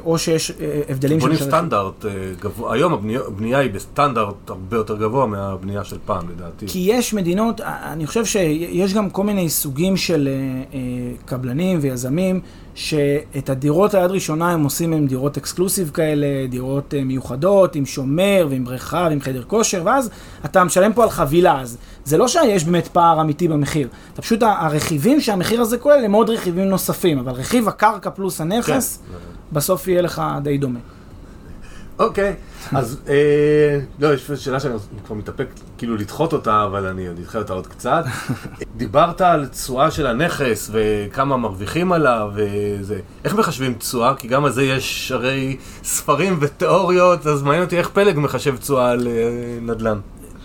[0.05, 1.25] או שיש אה, הבדלים של...
[1.27, 2.05] בונים סטנדרט
[2.39, 6.67] גבוה, היום הבנייה היא בסטנדרט הרבה יותר גבוה מהבנייה של פעם, לדעתי.
[6.67, 10.29] כי יש מדינות, אני חושב שיש גם כל מיני סוגים של
[11.25, 12.41] קבלנים ויזמים.
[12.75, 18.47] שאת הדירות היד ראשונה הם עושים עם דירות אקסקלוסיב כאלה, דירות אה, מיוחדות, עם שומר
[18.49, 20.09] ועם בריכה ועם חדר כושר, ואז
[20.45, 24.43] אתה משלם פה על חבילה, אז זה לא שיש באמת פער אמיתי במחיר, אתה פשוט,
[24.43, 29.17] הרכיבים שהמחיר הזה כולל הם עוד רכיבים נוספים, אבל רכיב הקרקע פלוס הנכס, כן.
[29.51, 30.79] בסוף יהיה לך די דומה.
[31.99, 32.33] אוקיי,
[32.71, 34.73] אז אה, לא, יש שאלה שאני
[35.05, 38.03] כבר מתאפק כאילו לדחות אותה, אבל אני עוד אדחה אותה עוד קצת.
[38.77, 42.99] דיברת על תשואה של הנכס וכמה מרוויחים עליו וזה.
[43.23, 44.15] איך מחשבים תשואה?
[44.15, 48.91] כי גם על זה יש הרי ספרים ותיאוריות, אז מעניין אותי איך פלג מחשב תשואה
[48.91, 49.99] על אה, נדל"ן.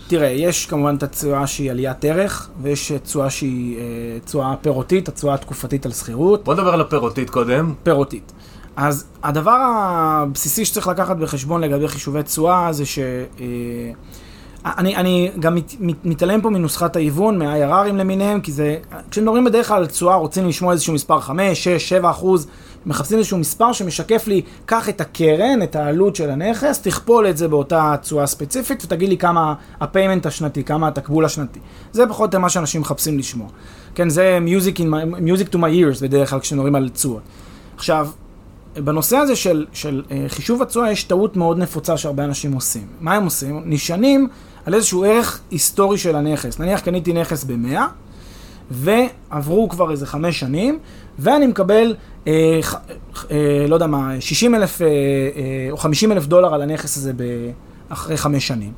[0.07, 3.83] תראה, יש כמובן את התשואה שהיא עליית ערך, ויש תשואה שהיא אה,
[4.25, 6.43] תשואה פירותית, התשואה התקופתית על שכירות.
[6.43, 7.73] בוא נדבר על הפירותית קודם.
[7.83, 8.31] פירותית.
[8.81, 12.99] אז הדבר הבסיסי שצריך לקחת בחשבון לגבי חישובי תשואה זה ש...
[13.39, 13.45] אה,
[14.65, 18.77] אני, אני גם מת, מת, מתעלם פה מנוסחת ההיוון, מה-IRRים למיניהם, כי זה,
[19.11, 22.47] כשמדברים בדרך כלל על תשואה, רוצים לשמוע איזשהו מספר 5, 6, 7 אחוז,
[22.85, 27.47] מחפשים איזשהו מספר שמשקף לי, קח את הקרן, את העלות של הנכס, תכפול את זה
[27.47, 31.59] באותה תשואה ספציפית, ותגיד לי כמה ה payment השנתי, כמה התקבול השנתי.
[31.91, 33.47] זה פחות או מה שאנשים מחפשים לשמוע.
[33.95, 37.21] כן, זה music, in my, music to my ears בדרך כלל כשמדברים על תשואות.
[37.75, 38.07] עכשיו,
[38.73, 42.87] בנושא הזה של, של uh, חישוב התשואה יש טעות מאוד נפוצה שהרבה אנשים עושים.
[42.99, 43.61] מה הם עושים?
[43.65, 44.27] נשענים
[44.65, 46.59] על איזשהו ערך היסטורי של הנכס.
[46.59, 47.79] נניח קניתי נכס ב-100,
[48.71, 50.79] ועברו כבר איזה חמש שנים,
[51.19, 51.95] ואני מקבל,
[52.27, 52.59] אה,
[53.31, 54.91] אה, לא יודע מה, 60 אלף אה, אה,
[55.71, 57.11] או 50 אלף דולר על הנכס הזה
[57.89, 58.71] אחרי חמש שנים.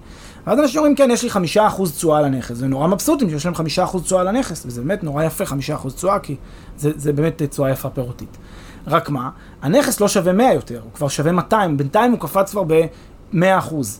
[0.47, 2.55] ואז אנשים אומרים, כן, יש לי חמישה אחוז תשואה על הנכס.
[2.55, 5.75] זה נורא מבסוטים שיש להם חמישה אחוז תשואה על הנכס, וזה באמת נורא יפה, חמישה
[5.75, 6.35] אחוז תשואה, כי
[6.77, 8.37] זה, זה באמת תשואה יפה פירותית.
[8.87, 9.29] רק מה,
[9.61, 13.99] הנכס לא שווה 100 יותר, הוא כבר שווה 200, בינתיים הוא קפץ כבר ב-100 אחוז.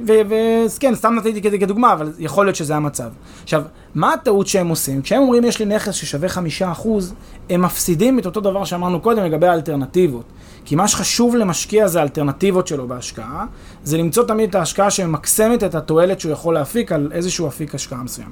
[0.00, 3.10] וכן, סתם נתתי כזה כדוגמה, אבל יכול להיות שזה המצב.
[3.42, 3.62] עכשיו,
[3.94, 5.02] מה הטעות שהם עושים?
[5.02, 7.14] כשהם אומרים יש לי נכס ששווה חמישה אחוז,
[7.50, 10.24] הם מפסידים את אותו דבר שאמרנו קודם לגבי האלטרנטיבות.
[10.64, 13.46] כי מה שחשוב למשקיע זה האלטרנטיבות שלו בהשקעה,
[13.84, 18.02] זה למצוא תמיד את ההשקעה שממקסמת את התועלת שהוא יכול להפיק על איזשהו אפיק השקעה
[18.02, 18.30] מסוים.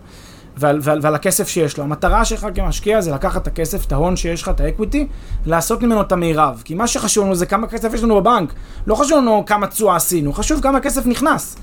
[0.57, 1.85] ועל, ועל, ועל הכסף שיש לו.
[1.85, 5.07] המטרה שלך כמשקיע זה לקחת את הכסף, את ההון שיש לך, את האקוויטי,
[5.47, 6.63] לעשות ממנו את המירב.
[6.65, 8.53] כי מה שחשוב לנו זה כמה כסף יש לנו בבנק.
[8.87, 11.57] לא חשוב לנו כמה תשואה עשינו, חשוב כמה כסף נכנס.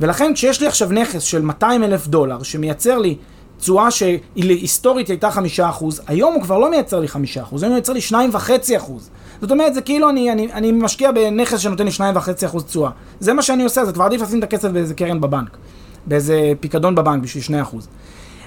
[0.00, 3.16] ולכן כשיש לי עכשיו נכס של 200 אלף דולר, שמייצר לי
[3.58, 8.00] תשואה שהיסטורית הייתה 5%, היום הוא כבר לא מייצר לי 5%, היום הוא מייצר לי
[8.10, 8.90] 2.5%.
[9.40, 12.90] זאת אומרת, זה כאילו אני, אני, אני משקיע בנכס שנותן לי 2.5% תשואה.
[13.20, 15.56] זה מה שאני עושה, זה כבר עדיף לשים את הכסף באיזה קרן בבנק.
[16.06, 17.76] באיזה פיקדון בבנק בשביל 2%.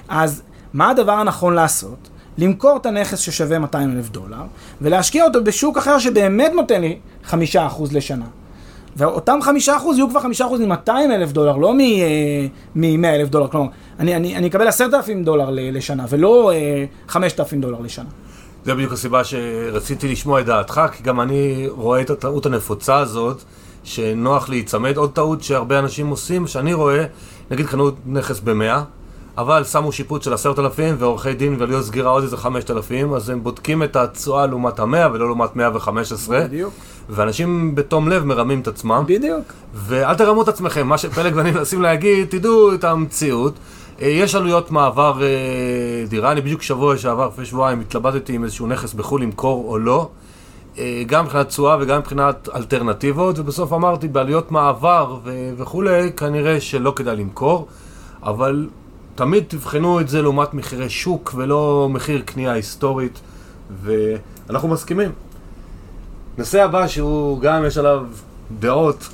[0.08, 0.42] אז
[0.72, 2.08] מה הדבר הנכון לעשות?
[2.38, 4.42] למכור את הנכס ששווה 200 אלף דולר,
[4.80, 6.98] ולהשקיע אותו בשוק אחר שבאמת נותן לי
[7.30, 7.34] 5%
[7.92, 8.26] לשנה.
[8.96, 9.48] ואותם 5%
[9.94, 10.24] יהיו כבר 5%
[10.66, 13.48] מ-200 אלף דולר, לא מ-100 אה, אלף דולר.
[13.48, 13.68] כלומר,
[13.98, 16.52] אני, אני, אני אקבל 10,000 דולר לשנה, ולא
[17.08, 18.08] 5,000 אה, דולר לשנה.
[18.64, 23.42] זה בדיוק הסיבה שרציתי לשמוע את דעתך, כי גם אני רואה את הטעות הנפוצה הזאת,
[23.84, 24.96] שנוח להיצמד.
[24.96, 27.04] עוד טעות שהרבה אנשים עושים, שאני רואה,
[27.50, 28.80] נגיד קנו נכס ב-100,
[29.38, 33.30] אבל שמו שיפוץ של עשרת אלפים ועורכי דין ועלויות סגירה עוד איזה חמשת אלפים, אז
[33.30, 36.40] הם בודקים את התשואה לעומת המאה ולא לעומת מאה וחמש עשרה.
[36.40, 36.74] בדיוק.
[37.08, 39.04] ואנשים בתום לב מרמים את עצמם.
[39.06, 39.52] בדיוק.
[39.74, 43.54] ואל תרמו את עצמכם, מה שפלג ואני מנסים להגיד, תדעו את המציאות.
[44.02, 45.28] אה, יש עלויות מעבר אה,
[46.08, 50.08] דירה, אני בדיוק שבוע שעבר, לפני שבועיים, התלבטתי עם איזשהו נכס בחו"ל למכור או לא.
[50.78, 55.18] אה, גם מבחינת תשואה וגם מבחינת אלטרנטיבות, ובסוף אמרתי, בעלויות מעבר
[55.56, 57.68] וכולי, כנראה שלא כדאי למכור,
[58.22, 58.66] אבל
[59.18, 63.20] תמיד תבחנו את זה לעומת מחירי שוק ולא מחיר קנייה היסטורית,
[63.82, 65.12] ואנחנו מסכימים.
[66.38, 68.06] נושא הבא שהוא גם יש עליו
[68.58, 69.08] דעות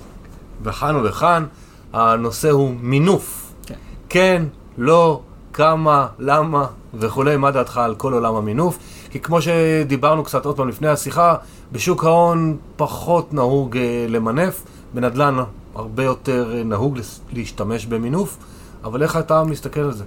[0.63, 1.47] וכאן וכאן,
[1.93, 3.53] הנושא הוא מינוף.
[3.67, 3.75] כן.
[4.09, 4.43] כן,
[4.79, 5.21] לא,
[5.53, 8.79] כמה, למה וכולי, מה דעתך על כל עולם המינוף?
[9.11, 11.37] כי כמו שדיברנו קצת עוד פעם לפני השיחה,
[11.73, 14.65] בשוק ההון פחות נהוג אה, למנף,
[14.95, 15.37] בנדל"ן
[15.75, 16.99] הרבה יותר אה, נהוג
[17.33, 18.39] להשתמש במינוף.
[18.85, 20.05] אבל איך אתה מסתכל על זה?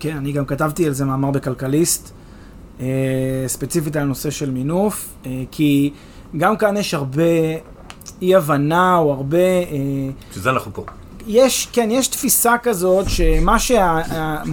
[0.00, 2.10] כן, אני גם כתבתי על זה מאמר בכלכליסט,
[2.80, 2.86] אה,
[3.46, 5.92] ספציפית על הנושא של מינוף, אה, כי
[6.36, 7.22] גם כאן יש הרבה
[8.22, 9.38] אי-הבנה או הרבה...
[9.38, 10.84] אה, שזה אנחנו פה.
[11.26, 14.00] יש, כן, יש תפיסה כזאת שמה שה,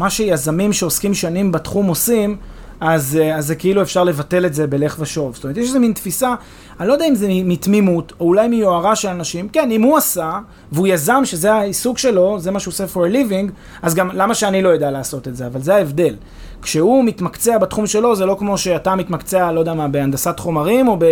[0.10, 2.38] שיזמים שעוסקים שנים בתחום עושים,
[2.82, 5.36] אז, אה, אז זה כאילו אפשר לבטל את זה בלך ושוב.
[5.36, 6.36] זאת אומרת, יש איזה מין תפיסה,
[6.82, 10.40] אני לא יודע אם זה מתמימות, או אולי מיוהרה של אנשים, כן, אם הוא עשה,
[10.72, 14.36] והוא יזם שזה העיסוק שלו, זה מה שהוא עושה for a living, אז גם למה
[14.36, 16.16] שאני לא יודע לעשות את זה, אבל זה ההבדל.
[16.62, 20.98] כשהוא מתמקצע בתחום שלו, זה לא כמו שאתה מתמקצע, לא יודע מה, בהנדסת חומרים או,
[21.00, 21.06] ב,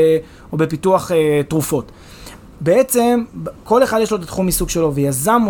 [0.52, 1.92] או בפיתוח אה, תרופות.
[2.62, 3.24] בעצם,
[3.64, 5.42] כל אחד יש לו את התחום עיסוק שלו, ויזם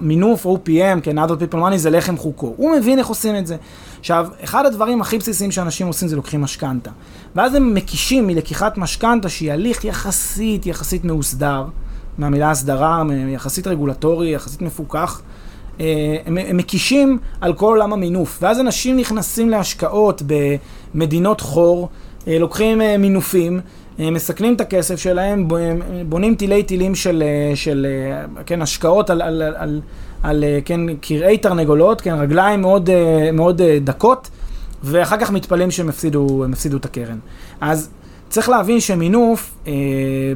[0.00, 2.54] מינוף OPM, כן, other people money, זה לחם חוקו.
[2.56, 3.56] הוא מבין איך עושים את זה.
[4.00, 6.90] עכשיו, אחד הדברים הכי בסיסיים שאנשים עושים זה לוקחים משכנתה.
[7.36, 11.64] ואז הם מקישים מלקיחת משכנתה, שהיא הליך יחסית, יחסית מאוסדר,
[12.18, 15.22] מהמילה הסדרה, יחסית רגולטורי, יחסית מפוקח.
[15.80, 18.38] אה, הם, מקישים על כל עולם המינוף.
[18.42, 20.22] ואז אנשים נכנסים להשקעות
[20.94, 21.88] במדינות חור,
[22.28, 23.60] אה, לוקחים אה, מינופים,
[23.98, 25.48] מסכנים את הכסף שלהם,
[26.08, 27.22] בונים תילי תילים של,
[27.54, 27.86] של
[28.46, 29.80] כן, השקעות על, על, על, על
[30.64, 32.90] כן, קרעי תרנגולות, כן, רגליים מאוד,
[33.32, 34.30] מאוד דקות,
[34.84, 37.18] ואחר כך מתפלאים שהם הפסידו, הפסידו את הקרן.
[37.60, 37.90] אז
[38.28, 39.58] צריך להבין שמינוף,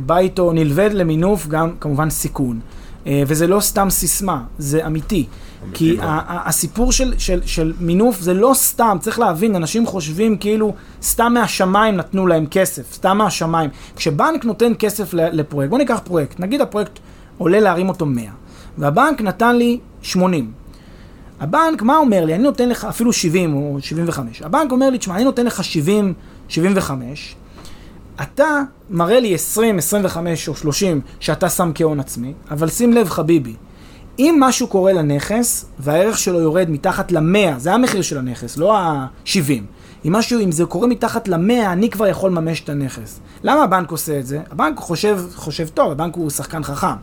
[0.06, 2.60] בא איתו, נלווה למינוף גם כמובן סיכון.
[3.06, 5.26] אה, וזה לא סתם סיסמה, זה אמיתי.
[5.74, 5.96] כי
[6.28, 11.96] הסיפור של, של, של מינוף זה לא סתם, צריך להבין, אנשים חושבים כאילו סתם מהשמיים
[11.96, 13.70] נתנו להם כסף, סתם מהשמיים.
[13.96, 16.98] כשבנק נותן כסף לפרויקט, בוא ניקח פרויקט, נגיד הפרויקט
[17.38, 18.24] עולה להרים אותו 100,
[18.78, 20.52] והבנק נתן לי 80.
[21.40, 22.34] הבנק, מה אומר לי?
[22.34, 24.42] אני נותן לך אפילו 70 או 75.
[24.42, 26.14] הבנק אומר לי, תשמע, אני נותן לך 70,
[26.48, 27.34] 75,
[28.22, 33.54] אתה מראה לי 20, 25 או 30 שאתה שם כהון עצמי, אבל שים לב חביבי,
[34.18, 39.62] אם משהו קורה לנכס והערך שלו יורד מתחת ל-100, זה המחיר של הנכס, לא ה-70.
[40.04, 43.20] אם משהו, אם זה קורה מתחת ל-100, אני כבר יכול לממש את הנכס.
[43.42, 44.40] למה הבנק עושה את זה?
[44.50, 46.96] הבנק חושב, חושב טוב, הבנק הוא שחקן חכם.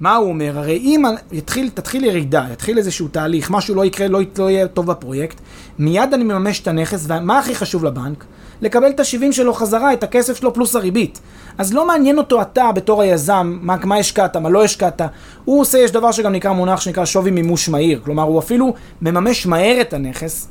[0.00, 0.58] מה הוא אומר?
[0.58, 4.86] הרי אם יתחיל, תתחיל ירידה, יתחיל איזשהו תהליך, משהו לא יקרה, לא, לא יהיה טוב
[4.86, 5.40] בפרויקט,
[5.78, 8.24] מיד אני מממש את הנכס, ומה הכי חשוב לבנק?
[8.62, 11.20] לקבל את ה-70 שלו חזרה, את הכסף שלו פלוס הריבית.
[11.58, 15.00] אז לא מעניין אותו אתה בתור היזם, מה, מה השקעת, מה לא השקעת.
[15.44, 18.00] הוא עושה, יש דבר שגם נקרא מונח שנקרא שווי מימוש מהיר.
[18.04, 20.48] כלומר, הוא אפילו מממש מהר את הנכס,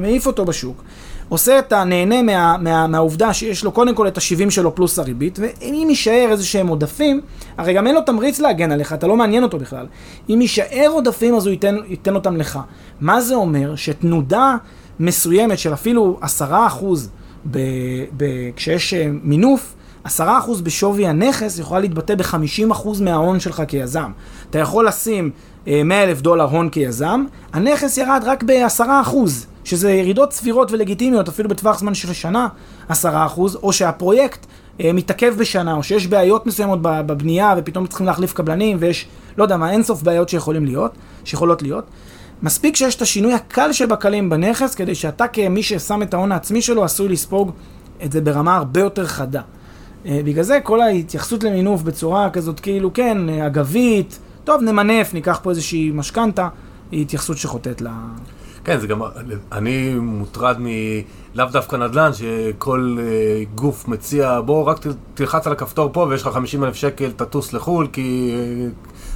[0.00, 0.82] מעיף אותו בשוק.
[1.28, 5.38] עושה את הנהנה מה, מה, מהעובדה שיש לו קודם כל את ה-70 שלו פלוס הריבית,
[5.42, 7.20] ואם יישאר איזה שהם עודפים,
[7.58, 9.86] הרי גם אין לו תמריץ להגן עליך, אתה לא מעניין אותו בכלל.
[10.30, 12.58] אם יישאר עודפים אז הוא ייתן, ייתן אותם לך.
[13.00, 13.76] מה זה אומר?
[13.76, 14.56] שתנודה
[15.00, 17.10] מסוימת של אפילו עשרה אחוז
[17.50, 17.58] ב,
[18.16, 18.24] ב,
[18.56, 24.10] כשיש אה, מינוף, עשרה אחוז בשווי הנכס יכולה להתבטא בחמישים אחוז מההון שלך כיזם.
[24.50, 25.30] אתה יכול לשים
[25.68, 31.28] אה, מאה אלף דולר הון כיזם, הנכס ירד רק בעשרה אחוז, שזה ירידות סבירות ולגיטימיות,
[31.28, 32.48] אפילו בטווח זמן של שנה,
[32.88, 34.46] עשרה אחוז, או שהפרויקט
[34.80, 39.06] אה, מתעכב בשנה, או שיש בעיות מסוימות בבנייה, ופתאום צריכים להחליף קבלנים, ויש,
[39.38, 40.92] לא יודע מה, אינסוף בעיות שיכולים להיות,
[41.24, 41.84] שיכולות להיות.
[42.42, 46.84] מספיק שיש את השינוי הקל שבקלים בנכס, כדי שאתה כמי ששם את ההון העצמי שלו,
[46.84, 47.50] עשוי לספוג
[48.04, 49.42] את זה ברמה הרבה יותר חדה.
[50.06, 55.50] אה, בגלל זה כל ההתייחסות למינוף בצורה כזאת, כאילו, כן, אגבית, טוב, נמנף, ניקח פה
[55.50, 56.48] איזושהי משכנתה,
[56.90, 57.86] היא התייחסות שחוטאת ל...
[58.66, 59.00] כן, זה גם,
[59.52, 60.66] אני מוטרד מ...
[61.34, 64.78] לאו דווקא נדל"ן, שכל אה, גוף מציע, בוא רק
[65.14, 68.68] תלחץ על הכפתור פה ויש לך 50 אלף שקל, תטוס לחו"ל, כי אה,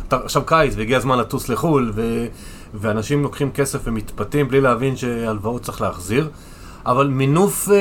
[0.09, 2.27] אתה עכשיו קיץ והגיע הזמן לטוס לחו"ל, ו...
[2.75, 6.29] ואנשים לוקחים כסף ומתפתים בלי להבין שהלוואות צריך להחזיר.
[6.87, 7.77] אבל מינוף אה,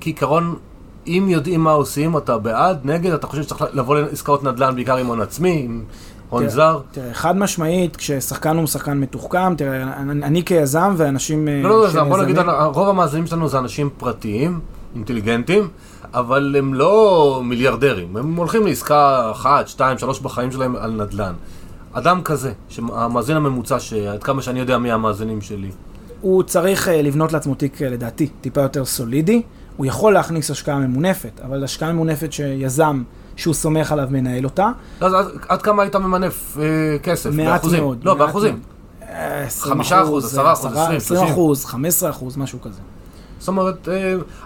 [0.00, 0.56] כעיקרון,
[1.06, 5.06] אם יודעים מה עושים, אתה בעד, נגד, אתה חושב שצריך לבוא לעסקאות נדל"ן בעיקר עם
[5.06, 5.82] הון עצמי, עם
[6.30, 6.80] הון זר?
[6.92, 11.48] תראה, חד משמעית, כששחקן הוא שחקן מתוחכם, תראה, אני, אני כיזם ואנשים...
[11.48, 12.38] אה, לא, לא, לא, בוא נגיד,
[12.74, 14.60] רוב המאזינים שלנו זה אנשים פרטיים,
[14.94, 15.68] אינטליגנטים,
[16.14, 21.32] אבל הם לא מיליארדרים, הם הולכים לעסקה אחת, שתיים, שלוש בחיים שלהם על נדל"ן.
[21.92, 25.70] אדם כזה, המאזין הממוצע, שעד כמה שאני יודע מי המאזינים שלי.
[26.20, 29.42] הוא צריך uh, לבנות לעצמו תיק, uh, לדעתי, טיפה יותר סולידי.
[29.76, 33.02] הוא יכול להכניס השקעה ממונפת, אבל השקעה ממונפת שיזם,
[33.40, 34.70] שהוא סומך עליו, מנהל אותה.
[35.00, 35.12] אז
[35.48, 36.60] עד, כמה היית ממנף uh,
[37.02, 37.30] כסף?
[37.32, 37.64] מעט?
[37.64, 38.04] מאוד.
[38.04, 38.60] לא, באחוזים.
[39.48, 41.28] חמישה אחוז, עשרה אחוז, עשרים, שלושים.
[41.28, 42.80] אחוז, חמש עשרה אחוז, משהו כזה.
[43.38, 43.88] זאת אומרת,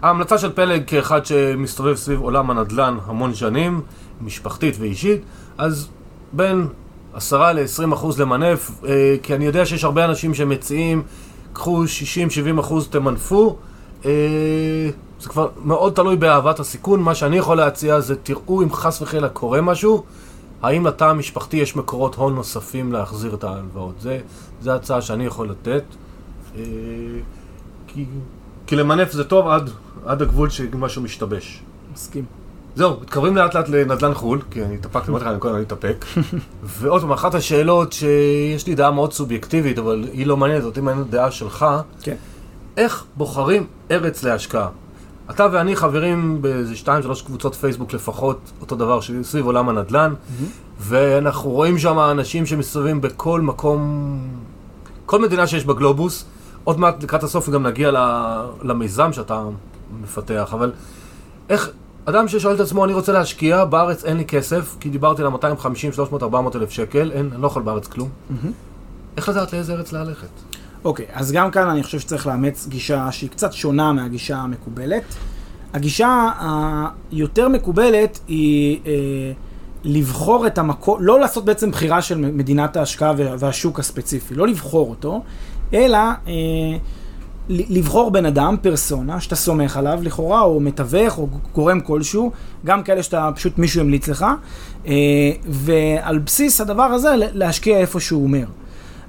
[0.03, 3.81] ההמלצה של פלג כאחד שמסתובב סביב עולם הנדל"ן המון שנים,
[4.21, 5.21] משפחתית ואישית,
[5.59, 5.89] אז
[6.33, 6.67] בין
[7.15, 11.03] עשרה ל-20 אחוז למנף, אה, כי אני יודע שיש הרבה אנשים שמציעים,
[11.53, 11.85] קחו
[12.57, 13.57] 60-70 אחוז, תמנפו.
[15.25, 17.03] זה כבר מאוד תלוי באהבת הסיכון.
[17.03, 20.05] מה שאני יכול להציע זה, תראו אם חס וחלילה קורה משהו,
[20.63, 23.95] האם לתא המשפחתי יש מקורות הון נוספים להחזיר את ההלוואות.
[24.01, 24.21] זה,
[24.61, 25.83] זה הצעה שאני יכול לתת.
[26.57, 26.63] אה,
[27.87, 28.05] כי,
[28.67, 29.71] כי למנף זה טוב עד,
[30.07, 31.63] עד הגבול שמשהו משתבש.
[31.95, 32.25] מסכים.
[32.77, 36.05] זהו, מתקרבים לאט לאט לנדל"ן חו"ל, כי אני התאפקתי, אמרתי לך, אני קודם להתאפק.
[36.63, 41.11] ועוד פעם, אחת השאלות שיש לי דעה מאוד סובייקטיבית, אבל היא לא מעניינת אותי, מעניינת
[41.11, 41.67] דעה שלך.
[42.03, 42.17] כן.
[42.77, 44.69] איך בוחרים ארץ להשקעה?
[45.31, 50.45] אתה ואני חברים באיזה שתיים, שלוש קבוצות פייסבוק לפחות, אותו דבר סביב עולם הנדל"ן, mm-hmm.
[50.81, 54.19] ואנחנו רואים שם אנשים שמסתובבים בכל מקום,
[55.07, 56.25] כל מדינה שיש בגלובוס.
[56.65, 57.91] עוד מעט לקראת הסוף גם נגיע
[58.63, 59.45] למיזם שאתה
[60.03, 60.73] מפתח, אבל
[61.49, 61.71] איך,
[62.05, 65.93] אדם ששואל את עצמו, אני רוצה להשקיע, בארץ אין לי כסף, כי דיברתי על 250,
[65.93, 68.09] 300, 400 אלף שקל, אין, אני לא יכול בארץ כלום.
[68.09, 68.49] Mm-hmm.
[69.17, 70.29] איך לדעת לאיזה ארץ ללכת?
[70.85, 75.03] אוקיי, okay, אז גם כאן אני חושב שצריך לאמץ גישה שהיא קצת שונה מהגישה המקובלת.
[75.75, 76.31] הגישה
[77.13, 78.93] היותר מקובלת היא אה,
[79.85, 85.23] לבחור את המקום, לא לעשות בעצם בחירה של מדינת ההשקעה והשוק הספציפי, לא לבחור אותו,
[85.75, 86.33] אלא אה,
[87.49, 92.31] לבחור בן אדם, פרסונה, שאתה סומך עליו לכאורה, או מתווך, או גורם כלשהו,
[92.65, 94.27] גם כאלה שאתה פשוט מישהו המליץ לך,
[94.87, 94.93] אה,
[95.47, 98.45] ועל בסיס הדבר הזה להשקיע איפה שהוא אומר.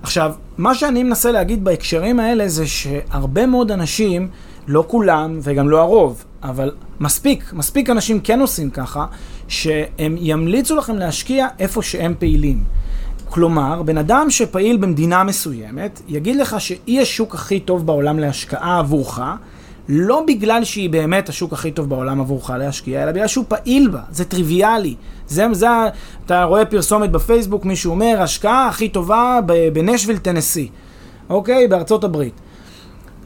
[0.05, 4.27] עכשיו, מה שאני מנסה להגיד בהקשרים האלה זה שהרבה מאוד אנשים,
[4.67, 9.05] לא כולם וגם לא הרוב, אבל מספיק, מספיק אנשים כן עושים ככה,
[9.47, 12.63] שהם ימליצו לכם להשקיע איפה שהם פעילים.
[13.29, 19.19] כלומר, בן אדם שפעיל במדינה מסוימת, יגיד לך שהיא השוק הכי טוב בעולם להשקעה עבורך,
[19.89, 23.99] לא בגלל שהיא באמת השוק הכי טוב בעולם עבורך להשקיע, אלא בגלל שהוא פעיל בה,
[24.11, 24.95] זה טריוויאלי.
[25.27, 25.67] זה, זה,
[26.25, 29.39] אתה רואה פרסומת בפייסבוק, מישהו אומר, השקעה הכי טובה
[29.73, 30.69] בנשוויל, טנסי,
[31.29, 31.67] אוקיי?
[31.67, 32.33] בארצות הברית.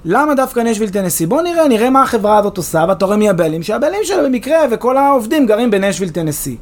[0.05, 1.25] למה דווקא נשוויל, טנסי?
[1.25, 4.97] בוא נראה, נראה מה החברה הזאת עושה, ואתה רואה מי הבעלים, שהבעלים שלה במקרה, וכל
[4.97, 6.57] העובדים גרים בנשוויל, טנסי.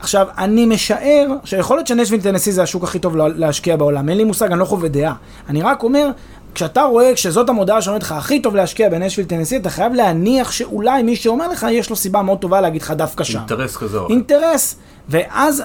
[0.00, 4.08] עכשיו, אני משער שיכול להיות שנשוויל, טנסי זה השוק הכי טוב להשקיע בעולם.
[4.08, 5.14] אין לי מושג, אני לא חווה דעה.
[5.48, 6.10] אני רק אומר,
[6.54, 11.02] כשאתה רואה, כשזאת המודעה שאומרת לך הכי טוב להשקיע בנשוויל טנסי, אתה חייב להניח שאולי
[11.02, 13.38] מי שאומר לך, יש לו סיבה מאוד טובה להגיד לך דווקא שם.
[13.38, 14.12] אינטרס כזה או אחר.
[14.12, 14.76] אינטרס.
[15.08, 15.62] ואז,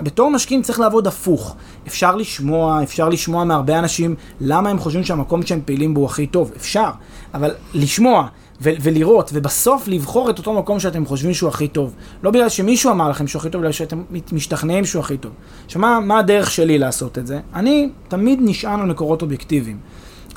[0.00, 1.56] בתור משקיעים צריך לעבוד הפוך.
[1.86, 6.26] אפשר לשמוע, אפשר לשמוע מהרבה אנשים למה הם חושבים שהמקום שהם פעילים בו הוא הכי
[6.26, 6.52] טוב.
[6.56, 6.90] אפשר.
[7.34, 8.26] אבל לשמוע.
[8.62, 11.94] ו- ולראות, ובסוף לבחור את אותו מקום שאתם חושבים שהוא הכי טוב.
[12.22, 15.32] לא בגלל שמישהו אמר לכם שהוא הכי טוב, אלא שאתם משתכנעים שהוא הכי טוב.
[15.64, 17.40] עכשיו, מה, מה הדרך שלי לעשות את זה?
[17.54, 19.78] אני תמיד נשען על מקורות אובייקטיביים.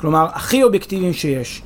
[0.00, 1.62] כלומר, הכי אובייקטיביים שיש.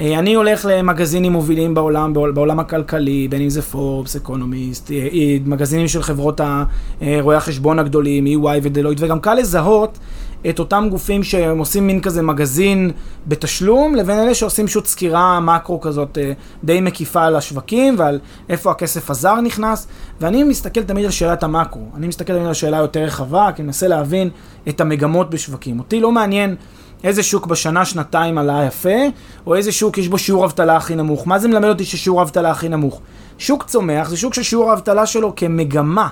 [0.00, 5.36] אה, אני הולך למגזינים מובילים בעולם, בעולם הכלכלי, בין אם זה פורבס, אקונומיסט, אה, אה,
[5.46, 6.40] מגזינים של חברות
[7.20, 9.98] רואי החשבון הגדולים, EY ודלויט, וגם קל לזהות
[10.50, 12.90] את אותם גופים שהם עושים מין כזה מגזין
[13.26, 16.18] בתשלום, לבין אלה שעושים פשוט סקירה מקרו כזאת
[16.64, 19.86] די מקיפה על השווקים ועל איפה הכסף הזר נכנס,
[20.20, 23.66] ואני מסתכל תמיד על שאלת המקרו, אני מסתכל תמיד על שאלה יותר רחבה, כי אני
[23.66, 24.30] מנסה להבין
[24.68, 25.78] את המגמות בשווקים.
[25.78, 26.56] אותי לא מעניין
[27.04, 28.98] איזה שוק בשנה, שנתיים עלה יפה,
[29.46, 31.26] או איזה שוק יש בו שיעור אבטלה הכי נמוך.
[31.26, 33.00] מה זה מלמד אותי ששיעור האבטלה הכי נמוך?
[33.38, 36.08] שוק צומח זה שוק ששיעור האבטלה שלו כמגמה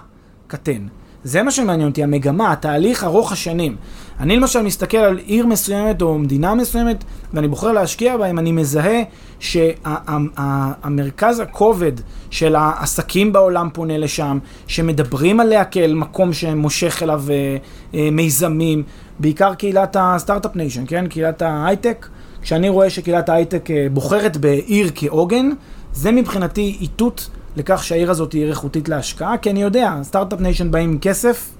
[0.47, 0.87] קטן.
[1.25, 3.77] זה מה שמעניין אותי, המגמה, התהליך ארוך השנים.
[4.23, 7.05] אני למשל מסתכל על עיר מסוימת או מדינה מסוימת,
[7.35, 9.03] ואני בוחר להשקיע בה, אם אני מזהה
[9.41, 11.93] שהמרכז הכובד
[12.31, 17.57] של העסקים בעולם פונה לשם, שמדברים עליה כאל מקום שמושך אליו אה,
[17.95, 18.83] אה, מיזמים,
[19.19, 21.07] בעיקר קהילת ה start-up nation, כן?
[21.07, 22.09] קהילת ההייטק.
[22.43, 25.51] כשאני רואה שקהילת ההייטק אה, בוחרת בעיר כעוגן,
[25.93, 30.91] זה מבחינתי איתות לכך שהעיר הזאת תהיה איכותית להשקעה, כי אני יודע, start-up nation באים
[30.91, 31.51] עם כסף,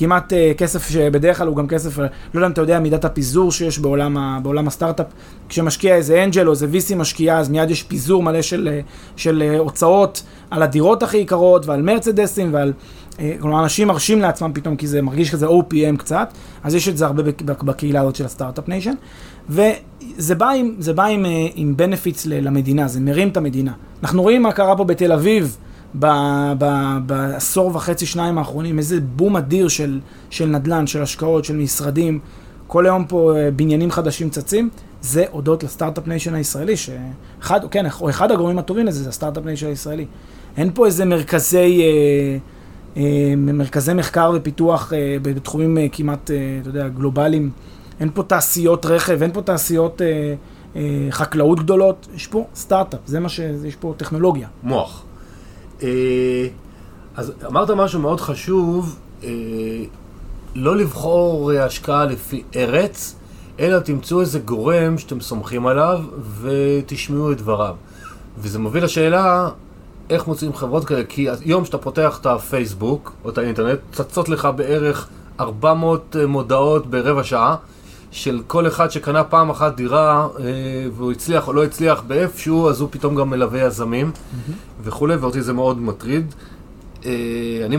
[0.00, 3.52] כמעט uh, כסף שבדרך כלל הוא גם כסף, לא יודע אם אתה יודע מידת הפיזור
[3.52, 5.06] שיש בעולם, ה, בעולם הסטארט-אפ.
[5.48, 8.80] כשמשקיע איזה angel או איזה VC משקיע, אז מיד יש פיזור מלא של, אה,
[9.16, 12.72] של uh, הוצאות על הדירות הכי יקרות ועל מרצדסים ועל...
[13.12, 16.32] Uh, כלומר, אנשים מרשים לעצמם פתאום, כי זה מרגיש כזה OPM קצת,
[16.64, 18.94] אז יש את זה הרבה בקהילה הזאת של ה start-up nation.
[19.48, 23.72] וזה בא עם, זה בא עם, עם benefits למדינה, זה מרים את המדינה.
[24.02, 25.56] אנחנו רואים מה קרה פה בתל אביב.
[27.06, 30.00] בעשור וחצי, שניים האחרונים, איזה בום אדיר של,
[30.30, 32.18] של נדל"ן, של השקעות, של משרדים.
[32.66, 37.86] כל היום פה אה, בניינים חדשים צצים, זה הודות ל start-up nation הישראלי, שאחד, כן,
[38.00, 40.06] או אחד הגורמים הטובים לזה זה ה start-up nation הישראלי.
[40.56, 42.38] אין פה איזה מרכזי, אה,
[42.96, 47.50] אה, מרכזי מחקר ופיתוח אה, בתחומים אה, כמעט, אה, אתה יודע, גלובליים.
[48.00, 50.34] אין פה תעשיות רכב, אין פה תעשיות אה,
[50.76, 53.40] אה, חקלאות גדולות, יש פה סטארט-אפ, זה מה ש...
[53.64, 54.48] יש פה טכנולוגיה.
[54.62, 55.04] מוח.
[55.82, 56.48] אה,
[57.16, 59.28] אז אמרת משהו מאוד חשוב, אה,
[60.54, 63.16] לא לבחור השקעה לפי ארץ,
[63.60, 66.00] אלא תמצאו איזה גורם שאתם סומכים עליו
[66.40, 67.74] ותשמעו את דבריו.
[68.38, 69.48] וזה מוביל לשאלה
[70.10, 74.48] איך מוצאים חברות כאלה, כי היום שאתה פותח את הפייסבוק או את האינטרנט, צצות לך
[74.56, 75.08] בערך
[75.40, 77.56] 400 אה, מודעות ברבע שעה.
[78.10, 80.44] של כל אחד שקנה פעם אחת דירה אה,
[80.96, 84.52] והוא הצליח או לא הצליח באיפשהו, אז הוא פתאום גם מלווה יזמים mm-hmm.
[84.82, 86.34] וכולי, ואותי זה מאוד מטריד.
[87.04, 87.10] אה,
[87.64, 87.76] אני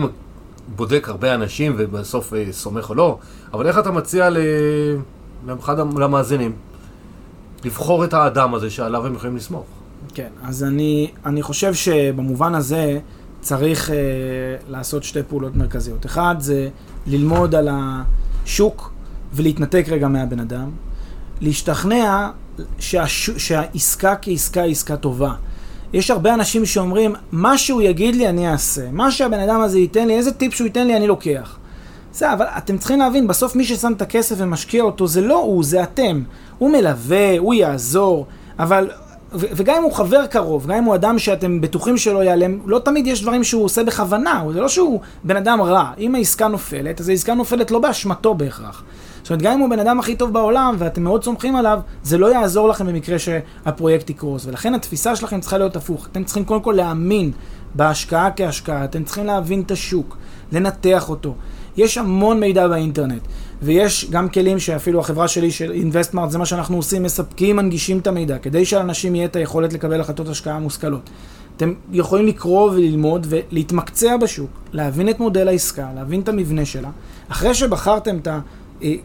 [0.76, 3.18] בודק הרבה אנשים ובסוף אה, סומך או לא,
[3.52, 4.38] אבל איך אתה מציע ל...
[5.96, 6.52] למאזינים?
[7.64, 9.66] לבחור את האדם הזה שעליו הם יכולים לסמוך.
[10.14, 12.98] כן, אז אני, אני חושב שבמובן הזה
[13.40, 13.92] צריך uh,
[14.68, 16.06] לעשות שתי פעולות מרכזיות.
[16.06, 16.68] אחד זה
[17.06, 18.91] ללמוד על השוק
[19.32, 20.70] ולהתנתק רגע מהבן אדם,
[21.40, 22.28] להשתכנע
[22.78, 23.30] שהש...
[23.30, 25.34] שהעסקה כעסקה היא עסקה טובה.
[25.92, 30.08] יש הרבה אנשים שאומרים, מה שהוא יגיד לי אני אעשה, מה שהבן אדם הזה ייתן
[30.08, 31.56] לי, איזה טיפ שהוא ייתן לי אני לוקח.
[32.12, 35.64] בסדר, אבל אתם צריכים להבין, בסוף מי ששם את הכסף ומשקיע אותו זה לא הוא,
[35.64, 36.22] זה אתם.
[36.58, 38.26] הוא מלווה, הוא יעזור,
[38.58, 38.90] אבל...
[39.34, 42.78] ו- וגם אם הוא חבר קרוב, גם אם הוא אדם שאתם בטוחים שלא ייעלם, לא
[42.78, 45.90] תמיד יש דברים שהוא עושה בכוונה, זה לא שהוא בן אדם רע.
[45.98, 48.82] אם העסקה נופלת, אז העסקה נופלת לא באשמתו בהכרח.
[49.22, 52.18] זאת אומרת, גם אם הוא בן אדם הכי טוב בעולם ואתם מאוד סומכים עליו, זה
[52.18, 54.46] לא יעזור לכם במקרה שהפרויקט יקרוס.
[54.46, 56.06] ולכן התפיסה שלכם צריכה להיות הפוך.
[56.12, 57.30] אתם צריכים קודם כל להאמין
[57.74, 60.16] בהשקעה כהשקעה, אתם צריכים להבין את השוק,
[60.52, 61.34] לנתח אותו.
[61.76, 63.22] יש המון מידע באינטרנט,
[63.62, 68.06] ויש גם כלים שאפילו החברה שלי של אינבסטמארט, זה מה שאנחנו עושים, מספקים, מנגישים את
[68.06, 71.10] המידע, כדי שלאנשים יהיה את היכולת לקבל החלטות השקעה מושכלות.
[71.56, 76.88] אתם יכולים לקרוא וללמוד ולהתמקצע בשוק, להבין את מודל העסקה, להבין את המבנה שלה.
[77.28, 78.28] אחרי שבחרתם את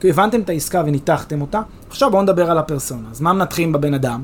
[0.03, 3.07] הבנתם את העסקה וניתחתם אותה, עכשיו בואו נדבר על הפרסונה.
[3.11, 4.23] אז מה מנתחים בבן אדם?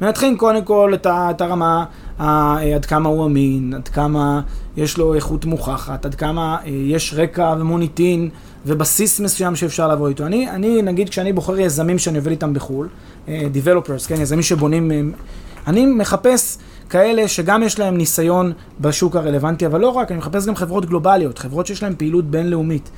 [0.00, 1.84] מנתחים קודם כל את, ה, את הרמה,
[2.20, 4.40] אה, עד כמה הוא אמין, עד כמה
[4.76, 8.28] יש לו איכות מוכחת, עד כמה אה, יש רקע ומוניטין
[8.66, 10.26] ובסיס מסוים שאפשר לבוא איתו.
[10.26, 12.88] אני, אני נגיד, כשאני בוחר יזמים שאני עובד איתם בחו"ל,
[13.26, 15.12] Developers, כן, יזמים שבונים,
[15.66, 16.58] אני מחפש
[16.90, 21.38] כאלה שגם יש להם ניסיון בשוק הרלוונטי, אבל לא רק, אני מחפש גם חברות גלובליות,
[21.38, 22.90] חברות שיש להן פעילות בינלאומית.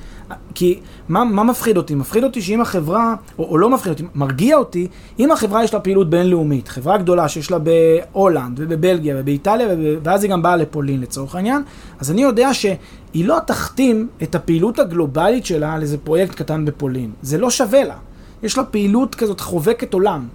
[0.55, 0.79] כי
[1.09, 1.95] מה, מה מפחיד אותי?
[1.95, 4.87] מפחיד אותי שאם החברה, או, או לא מפחיד אותי, מרגיע אותי,
[5.19, 9.67] אם החברה יש לה פעילות בינלאומית, חברה גדולה שיש לה בהולנד ובבלגיה ובאיטליה,
[10.03, 11.61] ואז היא גם באה לפולין לצורך העניין,
[11.99, 17.11] אז אני יודע שהיא לא תחתים את הפעילות הגלובלית שלה על איזה פרויקט קטן בפולין.
[17.21, 17.95] זה לא שווה לה.
[18.43, 20.27] יש לה פעילות כזאת חובקת עולם.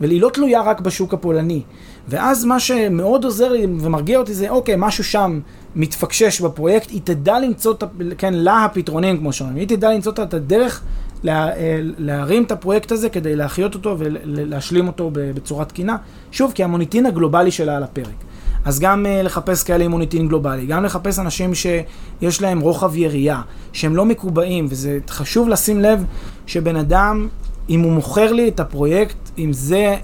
[0.00, 1.62] והיא לא תלויה רק בשוק הפולני.
[2.08, 5.40] ואז מה שמאוד עוזר לי ומרגיע אותי זה, אוקיי, משהו שם
[5.76, 7.74] מתפקשש בפרויקט, היא תדע למצוא,
[8.18, 10.82] כן, לה הפתרונים, כמו שאומרים, היא תדע למצוא את הדרך
[11.22, 15.96] לה, אה, להרים את הפרויקט הזה כדי להחיות אותו ולהשלים אותו בצורה תקינה.
[16.32, 18.24] שוב, כי המוניטין הגלובלי שלה על הפרק.
[18.64, 23.42] אז גם uh, לחפש כאלה עם מוניטין גלובלי, גם לחפש אנשים שיש להם רוחב יריעה,
[23.72, 26.04] שהם לא מקובעים, וזה חשוב לשים לב
[26.46, 27.28] שבן אדם,
[27.70, 29.96] אם הוא מוכר לי את הפרויקט, אם זה,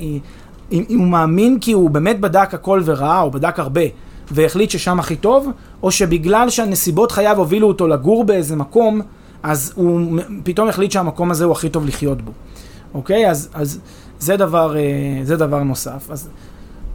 [0.73, 3.81] אם, אם הוא מאמין כי הוא באמת בדק הכל וראה, או בדק הרבה,
[4.31, 5.49] והחליט ששם הכי טוב,
[5.83, 9.01] או שבגלל שהנסיבות חייו הובילו אותו לגור באיזה מקום,
[9.43, 12.33] אז הוא פתאום החליט שהמקום הזה הוא הכי טוב לחיות בו.
[12.95, 13.31] אוקיי?
[13.31, 13.81] אז, אז
[14.19, 14.83] זה, דבר, אה,
[15.25, 16.11] זה דבר נוסף.
[16.11, 16.29] אז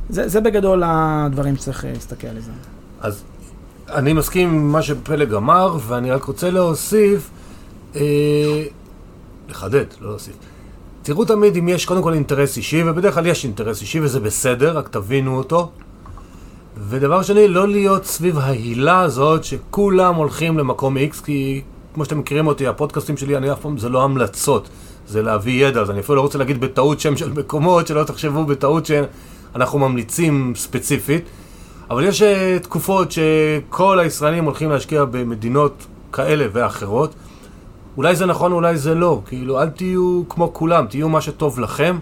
[0.10, 2.52] זה, זה בגדול הדברים שצריך אה, להסתכל על זה.
[3.02, 3.24] אז
[3.90, 7.30] אני מסכים עם מה שפלג אמר, ואני רק רוצה להוסיף,
[7.96, 8.02] אה,
[9.50, 10.36] לחדד, לא להוסיף.
[11.06, 14.78] תראו תמיד אם יש קודם כל אינטרס אישי, ובדרך כלל יש אינטרס אישי וזה בסדר,
[14.78, 15.72] רק תבינו אותו.
[16.78, 21.62] ודבר שני, לא להיות סביב ההילה הזאת שכולם הולכים למקום X, כי
[21.94, 24.70] כמו שאתם מכירים אותי, הפודקאסטים שלי, אני אף פעם, זה לא המלצות,
[25.08, 28.46] זה להביא ידע, אז אני אפילו לא רוצה להגיד בטעות שם של מקומות, שלא תחשבו
[28.46, 31.24] בטעות שאנחנו ממליצים ספציפית.
[31.90, 32.26] אבל יש uh,
[32.64, 37.16] תקופות שכל הישראלים הולכים להשקיע במדינות כאלה ואחרות.
[37.98, 39.22] אולי זה נכון, אולי זה לא.
[39.26, 41.98] כאילו, אל תהיו כמו כולם, תהיו מה שטוב לכם.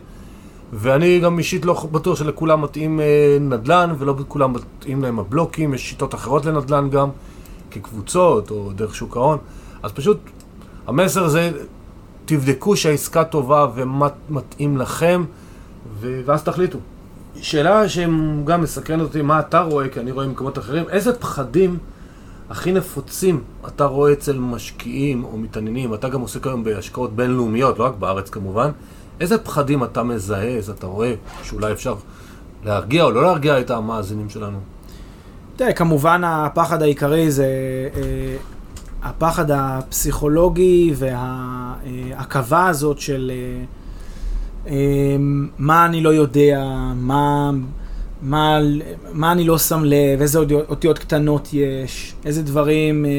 [0.74, 5.90] ואני גם אישית לא בטוח שלכולם מתאים אה, נדל"ן, ולא לכולם מתאים להם הבלוקים, יש
[5.90, 7.10] שיטות אחרות לנדל"ן גם,
[7.72, 9.38] כקבוצות או דרך שוק ההון.
[9.84, 10.18] אז פשוט,
[10.88, 11.52] המסר זה,
[12.26, 15.24] תבדקו שהעסקה טובה ומה מתאים לכם,
[16.00, 16.22] ו...
[16.26, 16.78] ואז תחליטו.
[17.36, 21.78] שאלה שגם מסקרנת אותי, מה אתה רואה, כי אני רואה במקומות אחרים, איזה פחדים
[22.54, 27.84] הכי נפוצים אתה רואה אצל משקיעים או מתעניינים, אתה גם עוסק היום בהשקעות בינלאומיות, לא
[27.84, 28.70] רק בארץ כמובן,
[29.20, 31.96] איזה פחדים אתה מזהה, איזה אתה רואה, שאולי אפשר
[32.66, 34.60] להרגיע או לא להרגיע את המאזינים שלנו?
[35.56, 37.46] תראה, כמובן הפחד העיקרי זה
[37.96, 38.36] אה,
[39.04, 43.64] הפחד הפסיכולוגי והעכבה הזאת של אה,
[44.72, 45.16] אה,
[45.58, 46.64] מה אני לא יודע,
[46.96, 47.52] מה...
[48.24, 48.60] מה,
[49.12, 53.12] מה אני לא שם לב, איזה אותיות קטנות יש, איזה דברים אה,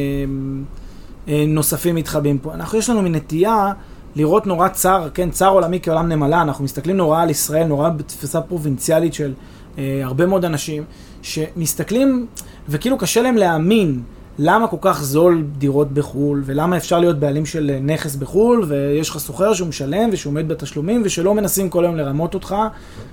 [1.28, 2.54] אה, נוספים מתחבאים פה.
[2.54, 3.72] אנחנו, יש לנו מין נטייה
[4.16, 8.40] לראות נורא צר, כן, צר עולמי כעולם נמלה, אנחנו מסתכלים נורא על ישראל, נורא בתפיסה
[8.40, 9.32] פרובינציאלית של
[9.78, 10.84] אה, הרבה מאוד אנשים,
[11.22, 12.26] שמסתכלים
[12.68, 14.02] וכאילו קשה להם להאמין
[14.38, 19.18] למה כל כך זול דירות בחו"ל, ולמה אפשר להיות בעלים של נכס בחו"ל, ויש לך
[19.18, 22.56] סוחר שהוא משלם ושהוא עומד בתשלומים, ושלא מנסים כל היום לרמות אותך,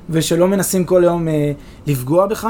[0.10, 1.52] ושלא מנסים כל היום אה,
[1.88, 2.48] לפגוע בך.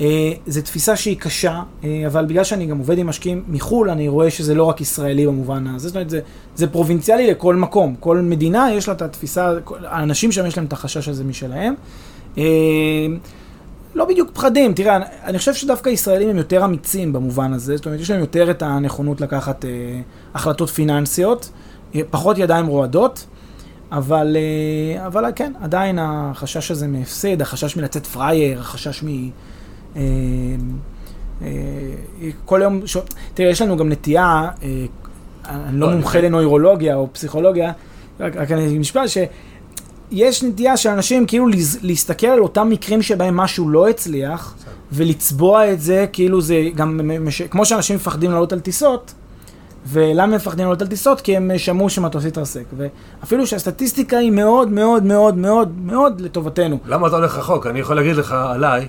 [0.00, 4.08] אה, זו תפיסה שהיא קשה, אה, אבל בגלל שאני גם עובד עם משקיעים מחו"ל, אני
[4.08, 6.20] רואה שזה לא רק ישראלי במובן הזה, זאת אומרת, זה,
[6.56, 7.94] זה פרובינציאלי לכל מקום.
[8.00, 9.52] כל מדינה יש לה את התפיסה,
[9.84, 11.74] האנשים שם יש להם את החשש הזה משלהם.
[12.38, 12.44] אה,
[13.94, 18.00] לא בדיוק פחדים, תראה, אני חושב שדווקא ישראלים הם יותר אמיצים במובן הזה, זאת אומרת,
[18.00, 19.70] יש להם יותר את הנכונות לקחת אה,
[20.34, 21.50] החלטות פיננסיות,
[21.94, 23.26] אה, פחות ידיים רועדות,
[23.92, 29.06] אבל, אה, אבל כן, עדיין החשש הזה מהפסד, החשש מלצאת פראייר, החשש מ...
[29.96, 30.02] אה,
[31.42, 31.48] אה,
[32.44, 32.96] כל יום, ש...
[33.34, 34.84] תראה, יש לנו גם נטייה, אה,
[35.48, 37.72] אני לא, לא מומחה לנוירולוגיה או פסיכולוגיה,
[38.20, 39.18] רק, רק אני משפט, ש...
[40.10, 41.46] יש נטייה של אנשים כאילו
[41.82, 44.54] להסתכל על אותם מקרים שבהם משהו לא הצליח,
[44.92, 47.00] ולצבוע את זה כאילו זה גם,
[47.50, 49.14] כמו שאנשים מפחדים לעלות על טיסות,
[49.86, 51.20] ולמה מפחדים לעלות על טיסות?
[51.20, 52.64] כי הם שמעו שמטוס התרסק.
[52.76, 56.78] ואפילו שהסטטיסטיקה היא מאוד מאוד מאוד מאוד מאוד לטובתנו.
[56.86, 57.66] למה אתה הולך רחוק?
[57.66, 58.88] אני יכול להגיד לך עליי,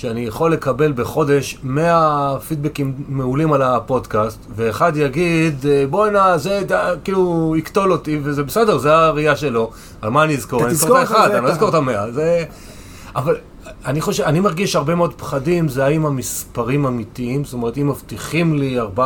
[0.00, 6.60] שאני יכול לקבל בחודש 100 פידבקים מעולים על הפודקאסט, ואחד יגיד, בואנה, זה
[7.04, 9.70] כאילו יקטול אותי, וזה בסדר, זה הראייה שלו.
[10.02, 10.64] על מה אני אזכור?
[10.64, 12.12] אני אזכור את האחד, אני לא אזכור את המאה.
[12.12, 12.44] זה...
[13.16, 13.36] אבל
[13.86, 18.54] אני חושב, אני מרגיש הרבה מאוד פחדים, זה האם המספרים אמיתיים, זאת אומרת, אם מבטיחים
[18.58, 19.00] לי 4%,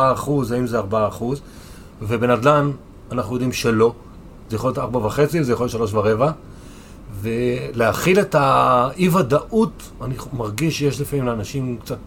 [0.53, 0.83] האם זה 4%,
[2.01, 2.71] ובנדל"ן
[3.11, 3.93] אנחנו יודעים שלא.
[4.49, 6.52] זה יכול להיות 4.5, זה יכול להיות 3.25.
[7.23, 11.97] ולהכיל את האי-ודאות, אני מרגיש שיש לפעמים לאנשים קצת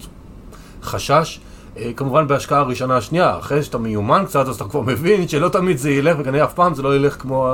[0.82, 1.40] חשש.
[1.76, 5.78] אה, כמובן בהשקעה הראשונה השנייה, אחרי שאתה מיומן קצת, אז אתה כבר מבין שלא תמיד
[5.78, 7.48] זה ילך, וכנראה אף פעם זה לא ילך כמו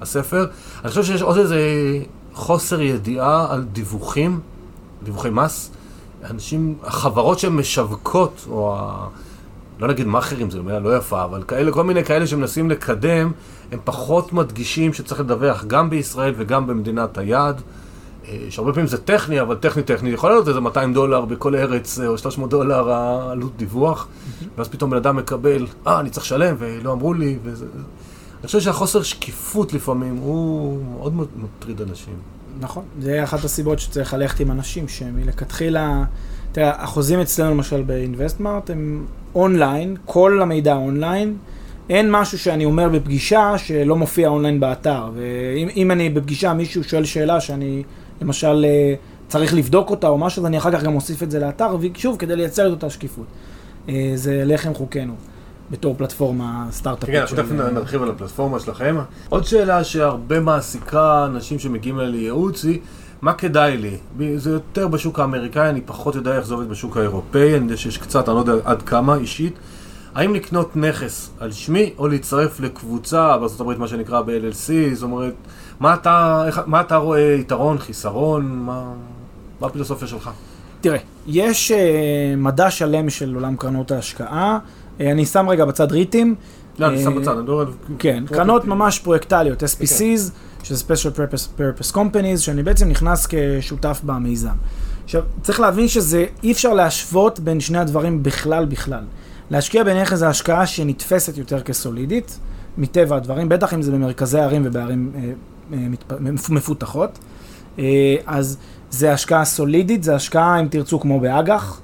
[0.00, 0.46] הספר.
[0.82, 1.58] אני חושב שיש עוד איזה
[2.34, 4.40] חוסר ידיעה על דיווחים,
[5.02, 5.70] דיווחי מס.
[6.30, 8.78] אנשים, החברות שהן משווקות, או.
[9.82, 13.32] לא נגיד מאכערים, זו מילה לא יפה, אבל כאלה, כל מיני כאלה שמנסים לקדם,
[13.72, 17.60] הם פחות מדגישים שצריך לדווח גם בישראל וגם במדינת היעד.
[18.28, 22.00] אה, שהרבה פעמים זה טכני, אבל טכני טכני, יכול להיות איזה 200 דולר בכל ארץ,
[22.00, 24.08] אה, או 300 דולר העלות דיווח,
[24.56, 27.66] ואז פתאום בן אדם מקבל, אה, אני צריך לשלם, ולא אמרו לי, וזה...
[28.40, 32.14] אני חושב שהחוסר שקיפות לפעמים הוא מאוד מטריד אנשים.
[32.60, 36.04] נכון, זה אחת הסיבות שצריך ללכת עם אנשים שמלכתחילה,
[36.52, 41.36] תראה, החוזים אצלנו למשל באינבסטמארט הם אונליין, כל המידע אונליין.
[41.90, 45.10] אין משהו שאני אומר בפגישה שלא מופיע אונליין באתר.
[45.14, 47.82] ואם אני בפגישה, מישהו שואל שאלה שאני
[48.20, 48.94] למשל אה,
[49.28, 52.16] צריך לבדוק אותה או משהו, אז אני אחר כך גם אוסיף את זה לאתר, ושוב,
[52.18, 53.26] כדי לייצר את אותה שקיפות.
[53.88, 55.14] אה, זה לחם חוקנו.
[55.70, 57.14] בתור פלטפורמה סטארט-אפית.
[57.14, 58.96] כן, תכף נרחיב על הפלטפורמה שלכם.
[59.28, 62.78] עוד שאלה שהרבה מעסיקה אנשים שמגיעים אליי לייעוץ היא,
[63.22, 63.96] מה כדאי לי?
[64.36, 67.98] זה יותר בשוק האמריקאי, אני פחות יודע איך זה עובד בשוק האירופאי, אני יודע שיש
[67.98, 69.54] קצת, אני לא יודע עד כמה אישית.
[70.14, 75.34] האם לקנות נכס על שמי, או להצטרף לקבוצה הברית, מה שנקרא ב-LLC, זאת אומרת,
[75.80, 78.92] מה אתה, איך, מה אתה רואה יתרון, חיסרון, מה,
[79.60, 80.30] מה הפילוסופיה שלך?
[80.80, 81.74] תראה, יש uh,
[82.36, 84.58] מדע שלם של עולם קרנות ההשקעה,
[84.98, 86.34] uh, אני שם רגע בצד ריטים.
[86.78, 87.66] לא, אני שם בצד, אני מדבר על...
[87.98, 90.51] כן, קרנות ממש פרויקטליות, SPCs, כן.
[90.62, 94.54] שזה Special Purpose, Purpose Companies, שאני בעצם נכנס כשותף במיזם.
[95.04, 99.04] עכשיו, צריך להבין שזה, אי אפשר להשוות בין שני הדברים בכלל בכלל.
[99.50, 102.38] להשקיע בנכס זה השקעה שנתפסת יותר כסולידית,
[102.78, 105.32] מטבע הדברים, בטח אם זה במרכזי ערים ובערים אה,
[105.72, 105.78] אה.
[106.50, 107.18] מפותחות.
[107.78, 108.58] אה, אז
[108.90, 111.80] זה השקעה סולידית, זה השקעה, אם תרצו, כמו באג"ח,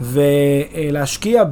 [0.00, 1.42] ולהשקיע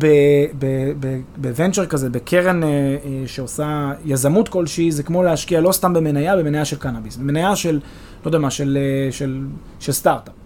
[1.36, 6.64] בוונצ'ר כזה, בקרן אה, אה, שעושה יזמות כלשהי, זה כמו להשקיע לא סתם במניה, במניה
[6.64, 7.74] של קנאביס, במניה של,
[8.24, 9.40] לא יודע מה, של, אה, של,
[9.80, 10.43] של סטארט-אפ.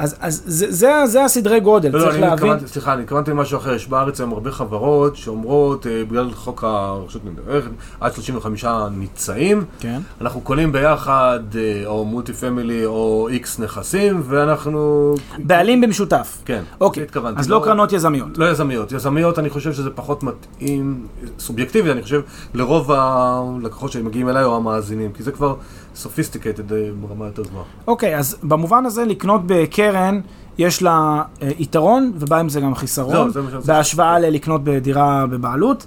[0.00, 2.32] אז, אז זה, זה, זה הסדרי גודל, לא, צריך לא, להבין.
[2.32, 3.74] התכוונתי, סליחה, אני התכוונתי למשהו אחר.
[3.74, 7.70] יש בארץ היום הרבה חברות שאומרות, אה, בגלל חוק ניירות ערך,
[8.00, 9.64] עד 35 ניצעים.
[9.80, 10.00] כן.
[10.20, 15.14] אנחנו קונים ביחד, אה, או multi-family, או X נכסים, ואנחנו...
[15.38, 16.42] בעלים במשותף.
[16.44, 17.02] כן, אוקיי.
[17.02, 17.40] התכוונתי.
[17.40, 18.38] אז לא, לא קרנות יזמיות.
[18.38, 18.92] לא יזמיות.
[18.92, 21.06] יזמיות, אני חושב שזה פחות מתאים,
[21.38, 22.20] סובייקטיבי, אני חושב,
[22.54, 25.54] לרוב הלקוחות שמגיעים אליי או המאזינים, כי זה כבר...
[25.94, 27.64] sophisticated אה, ברמה יותר גבוהה.
[27.86, 30.20] אוקיי, אז במובן הזה לקנות בקרן,
[30.58, 35.86] יש לה אה, יתרון, ובא עם זה גם חיסרון, זהו, זה בהשוואה ללקנות בדירה בבעלות.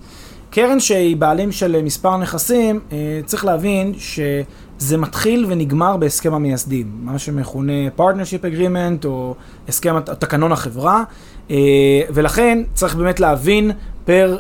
[0.50, 7.20] קרן שהיא בעלים של מספר נכסים, אה, צריך להבין שזה מתחיל ונגמר בהסכם המייסדים, מה
[7.20, 9.36] שמכונה partnership agreement או
[9.68, 11.04] הסכם תקנון החברה,
[12.14, 13.72] ולכן צריך באמת להבין
[14.06, 14.38] פר,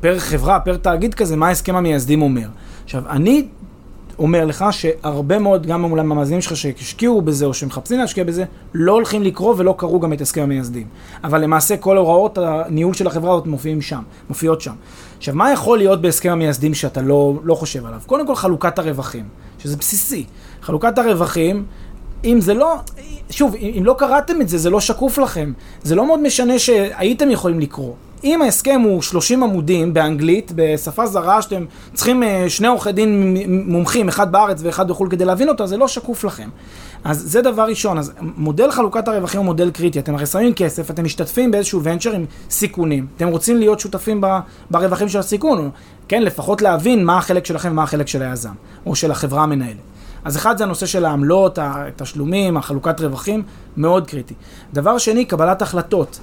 [0.00, 2.48] פר חברה, פר תאגיד כזה, מה הסכם המייסדים אומר.
[2.84, 3.46] עכשיו, אני
[4.18, 8.44] אומר לך שהרבה מאוד, גם אולי המאזינים שלך שהשקיעו בזה או שמחפשים להשקיע בזה,
[8.74, 10.86] לא הולכים לקרוא ולא קראו גם את הסכם המייסדים.
[11.24, 14.74] אבל למעשה כל הוראות הניהול של החברה הזאת מופיעים שם, מופיעות שם.
[15.18, 18.00] עכשיו, מה יכול להיות בהסכם המייסדים שאתה לא, לא חושב עליו?
[18.06, 19.24] קודם כל חלוקת הרווחים,
[19.58, 20.24] שזה בסיסי.
[20.62, 21.64] חלוקת הרווחים,
[22.24, 22.74] אם זה לא,
[23.30, 25.52] שוב, אם לא קראתם את זה, זה לא שקוף לכם.
[25.82, 27.92] זה לא מאוד משנה שהייתם יכולים לקרוא.
[28.24, 31.64] אם ההסכם הוא 30 עמודים באנגלית, בשפה זרה, שאתם
[31.94, 33.36] צריכים אה, שני עורכי דין
[33.66, 36.48] מומחים, אחד בארץ ואחד בחו"ל כדי להבין אותו, זה לא שקוף לכם.
[37.04, 37.98] אז זה דבר ראשון.
[37.98, 39.98] אז מודל חלוקת הרווחים הוא מודל קריטי.
[39.98, 43.06] אתם הרי שמים כסף, אתם משתתפים באיזשהו ונצ'ר עם סיכונים.
[43.16, 44.24] אתם רוצים להיות שותפים
[44.70, 45.70] ברווחים של הסיכון,
[46.08, 48.52] כן, לפחות להבין מה החלק שלכם ומה החלק של היזם,
[48.86, 49.76] או של החברה המנהלת.
[50.24, 53.42] אז אחד זה הנושא של העמלות, התשלומים, החלוקת רווחים,
[53.76, 54.34] מאוד קריטי.
[54.72, 56.18] דבר שני, קבלת החלטות.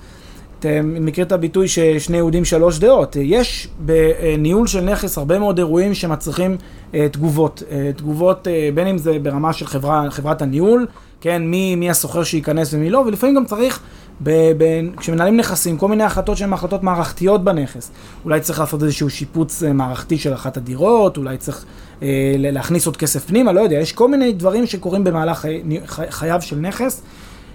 [0.65, 3.15] אתה מכיר את הביטוי ששני יהודים שלוש דעות.
[3.19, 6.57] יש בניהול של נכס הרבה מאוד אירועים שמצריכים
[6.93, 7.63] אה, תגובות.
[7.71, 10.87] אה, תגובות אה, בין אם זה ברמה של חברה, חברת הניהול,
[11.21, 13.79] כן, מי, מי הסוחר שייכנס ומי לא, ולפעמים גם צריך,
[14.23, 14.63] ב, ב,
[14.97, 17.91] כשמנהלים נכסים, כל מיני החלטות שהן החלטות מערכתיות בנכס.
[18.25, 21.65] אולי צריך לעשות איזשהו שיפוץ מערכתי של אחת הדירות, אולי צריך
[22.01, 22.07] אה,
[22.37, 26.41] להכניס עוד כסף פנימה, לא יודע, יש כל מיני דברים שקורים במהלך חי, חי, חייו
[26.41, 27.01] של נכס.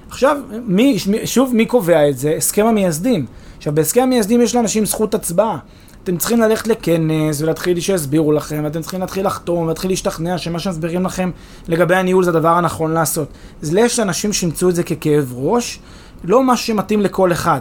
[0.09, 0.37] עכשיו,
[0.67, 2.35] מי, שוב, מי קובע את זה?
[2.37, 3.27] הסכם המייסדים.
[3.57, 5.59] עכשיו, בהסכם המייסדים יש לאנשים זכות הצבעה.
[6.03, 11.05] אתם צריכים ללכת לכנס ולהתחיל שיסבירו לכם, ואתם צריכים להתחיל לחתום ולהתחיל להשתכנע שמה שמסבירים
[11.05, 11.31] לכם
[11.69, 13.29] לגבי הניהול זה הדבר הנכון לעשות.
[13.63, 15.79] אז יש אנשים שימצאו את זה ככאב ראש,
[16.25, 17.61] לא משהו שמתאים לכל אחד.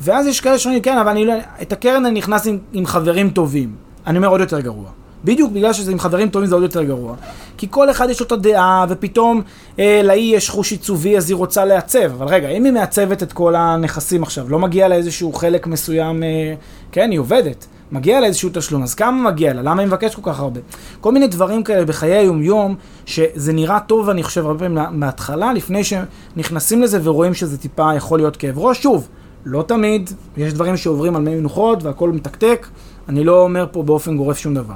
[0.00, 1.32] ואז יש כאלה שאומרים, כן, אבל אני לא...
[1.62, 3.74] את הקרן אני נכנס עם, עם חברים טובים.
[4.06, 4.90] אני אומר עוד יותר גרוע.
[5.28, 7.14] בדיוק בגלל שזה עם חברים טובים זה עוד יותר גרוע.
[7.56, 9.42] כי כל אחד יש לו את הדעה, ופתאום
[9.78, 11.98] אה, לאי יש חוש עיצובי אז היא רוצה לעצב.
[11.98, 16.22] אבל רגע, אם היא מעצבת את כל הנכסים עכשיו, לא מגיע לה איזשהו חלק מסוים,
[16.22, 16.54] אה,
[16.92, 17.66] כן, היא עובדת.
[17.92, 19.62] מגיע לה איזשהו תשלום, אז כמה מגיע לה?
[19.62, 20.60] למה היא מבקשת כל כך הרבה?
[21.00, 22.74] כל מיני דברים כאלה בחיי היום-יום,
[23.06, 28.18] שזה נראה טוב, אני חושב, הרבה פעמים מההתחלה, לפני שנכנסים לזה ורואים שזה טיפה יכול
[28.18, 28.82] להיות כאב ראש.
[28.82, 29.08] שוב,
[29.44, 32.66] לא תמיד, יש דברים שעוברים על מי מנוחות והכל מתקתק,
[33.08, 34.74] אני לא אומר פה באופן גורף שום דבר.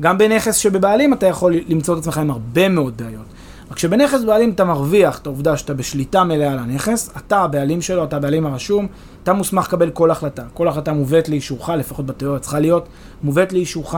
[0.00, 3.26] גם בנכס שבבעלים אתה יכול למצוא את עצמך עם הרבה מאוד בעיות.
[3.70, 8.04] רק שבנכס בבעלים אתה מרוויח את העובדה שאתה בשליטה מלאה על הנכס, אתה הבעלים שלו,
[8.04, 8.86] אתה הבעלים הרשום,
[9.22, 10.42] אתה מוסמך לקבל כל החלטה.
[10.54, 12.88] כל החלטה מובאת לאישורך, לפחות בתיאוריה צריכה להיות,
[13.22, 13.96] מובאת לאישורך,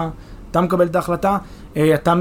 [0.50, 1.38] אתה מקבל את ההחלטה,
[1.76, 2.14] אה, אתה,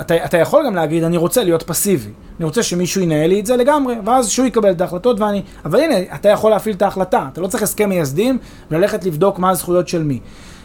[0.00, 2.10] אתה, אתה יכול גם להגיד, אני רוצה להיות פסיבי.
[2.38, 5.42] אני רוצה שמישהו ינהל לי את זה לגמרי, ואז שהוא יקבל את ההחלטות ואני...
[5.64, 7.28] אבל הנה, אתה יכול להפעיל את ההחלטה.
[7.32, 8.38] אתה לא צריך הסכם מייסדים
[8.70, 10.20] וללכת לבדוק מה הזכויות של מי.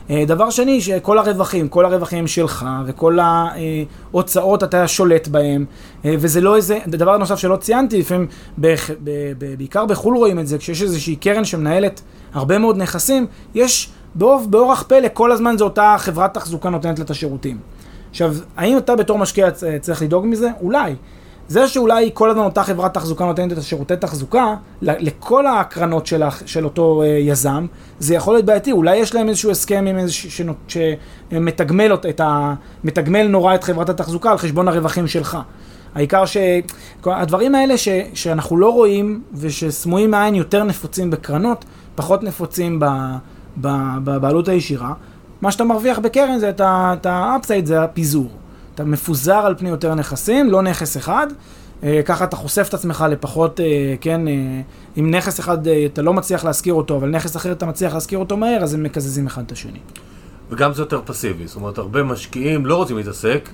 [0.09, 5.65] אה, דבר שני, שכל הרווחים, כל הרווחים שלך, וכל ההוצאות אתה שולט בהם,
[6.05, 8.27] אה, וזה לא איזה, דבר נוסף שלא ציינתי, לפעמים,
[9.37, 12.01] בעיקר בחו"ל רואים את זה, כשיש איזושהי קרן שמנהלת
[12.33, 17.09] הרבה מאוד נכסים, יש באורח פלא, כל הזמן זו אותה חברת תחזוקה נותנת לה את
[17.09, 17.57] השירותים.
[18.09, 19.47] עכשיו, האם אתה בתור משקיע
[19.81, 20.49] צריך לדאוג מזה?
[20.61, 20.95] אולי.
[21.47, 26.65] זה שאולי כל הזמן אותה חברת תחזוקה נותנת את השירותי תחזוקה לכל הקרנות של, של
[26.65, 27.65] אותו uh, יזם,
[27.99, 28.71] זה יכול להיות בעייתי.
[28.71, 32.53] אולי יש להם איזשהו הסכם עם איזשהו, שמתגמל את ה...
[32.83, 35.37] מתגמל נורא את חברת התחזוקה על חשבון הרווחים שלך.
[35.95, 41.65] העיקר שהדברים האלה ש, שאנחנו לא רואים ושסמויים מעין יותר נפוצים בקרנות,
[41.95, 42.79] פחות נפוצים
[43.57, 44.93] בבעלות הישירה.
[45.41, 48.29] מה שאתה מרוויח בקרן זה את ה upside, זה הפיזור.
[48.75, 51.27] אתה מפוזר על פני יותר נכסים, לא נכס אחד.
[51.83, 54.33] אה, ככה אתה חושף את עצמך לפחות, אה, כן, אה,
[54.97, 58.37] אם נכס אחד אתה לא מצליח להשכיר אותו, אבל נכס אחר אתה מצליח להשכיר אותו
[58.37, 59.79] מהר, אז הם מקזזים אחד את השני.
[60.49, 63.49] וגם זה יותר פסיבי, זאת אומרת, הרבה משקיעים לא רוצים להתעסק,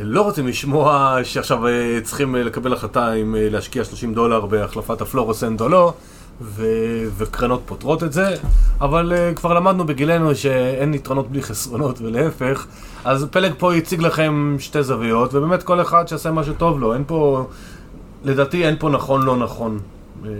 [0.00, 1.62] לא רוצים לשמוע שעכשיו
[2.02, 5.92] צריכים לקבל החלטה אם להשקיע 30 דולר בהחלפת הפלורוסנט או לא.
[6.40, 8.34] ו- וקרנות פותרות את זה,
[8.80, 12.66] אבל כבר למדנו בגילנו שאין יתרונות בלי חסרונות ולהפך,
[13.04, 17.04] אז פלג פה הציג לכם שתי זוויות, ובאמת כל אחד שיעשה מה שטוב לו, אין
[17.06, 17.46] פה,
[18.24, 19.78] לדעתי אין פה נכון לא נכון.
[20.24, 20.30] אה,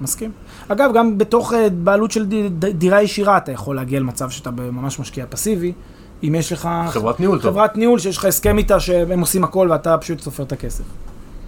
[0.00, 0.30] מסכים.
[0.68, 1.52] אגב, גם בתוך
[1.84, 2.26] בעלות של
[2.58, 5.72] דירה ישירה אתה יכול להגיע למצב שאתה ממש משקיע פסיבי.
[6.22, 6.68] אם יש לך...
[6.88, 7.52] חברת ניהול טוב.
[7.52, 10.84] חברת ניהול שיש לך הסכם איתה שהם עושים הכל ואתה פשוט סופר את הכסף.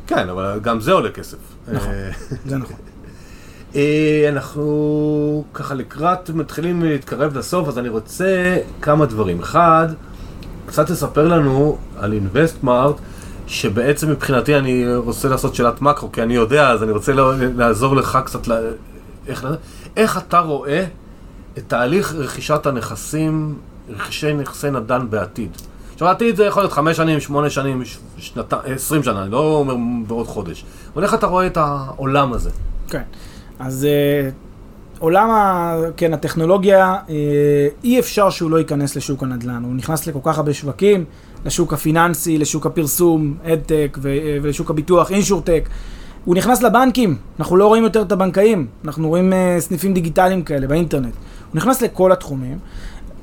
[0.07, 1.39] כן, אבל גם זה עולה כסף.
[1.73, 1.93] נכון,
[2.47, 2.77] זה נכון.
[3.77, 9.41] אה, אנחנו ככה לקראת מתחילים להתקרב לסוף, אז אני רוצה כמה דברים.
[9.41, 9.89] אחד,
[10.67, 12.97] קצת תספר לנו על אינבסטמארט,
[13.47, 17.13] שבעצם מבחינתי אני רוצה לעשות שאלת מקרו, כי אני יודע, אז אני רוצה
[17.57, 18.57] לעזור לך קצת, לה...
[19.27, 19.47] איך,
[19.97, 20.85] איך אתה רואה
[21.59, 23.55] את תהליך רכישת הנכסים,
[23.91, 25.51] רכישי נכסי נדל"ן בעתיד?
[25.93, 27.83] עכשיו העתיד זה יכול להיות חמש שנים, שמונה שנים,
[28.19, 29.75] שנתה, עשרים שנה, אני לא אומר
[30.07, 30.65] בעוד חודש.
[30.95, 32.51] אבל איך אתה רואה את העולם הזה?
[32.89, 33.03] כן.
[33.59, 34.35] אז uh,
[34.99, 37.11] עולם ה, כן, הטכנולוגיה, uh,
[37.85, 39.63] אי אפשר שהוא לא ייכנס לשוק הנדל"ן.
[39.65, 41.05] הוא נכנס לכל כך הרבה שווקים,
[41.45, 44.01] לשוק הפיננסי, לשוק הפרסום, אדטק uh,
[44.43, 45.69] ולשוק הביטוח, אינשורטק.
[46.25, 50.67] הוא נכנס לבנקים, אנחנו לא רואים יותר את הבנקאים, אנחנו רואים uh, סניפים דיגיטליים כאלה
[50.67, 51.15] באינטרנט.
[51.15, 52.59] הוא נכנס לכל התחומים.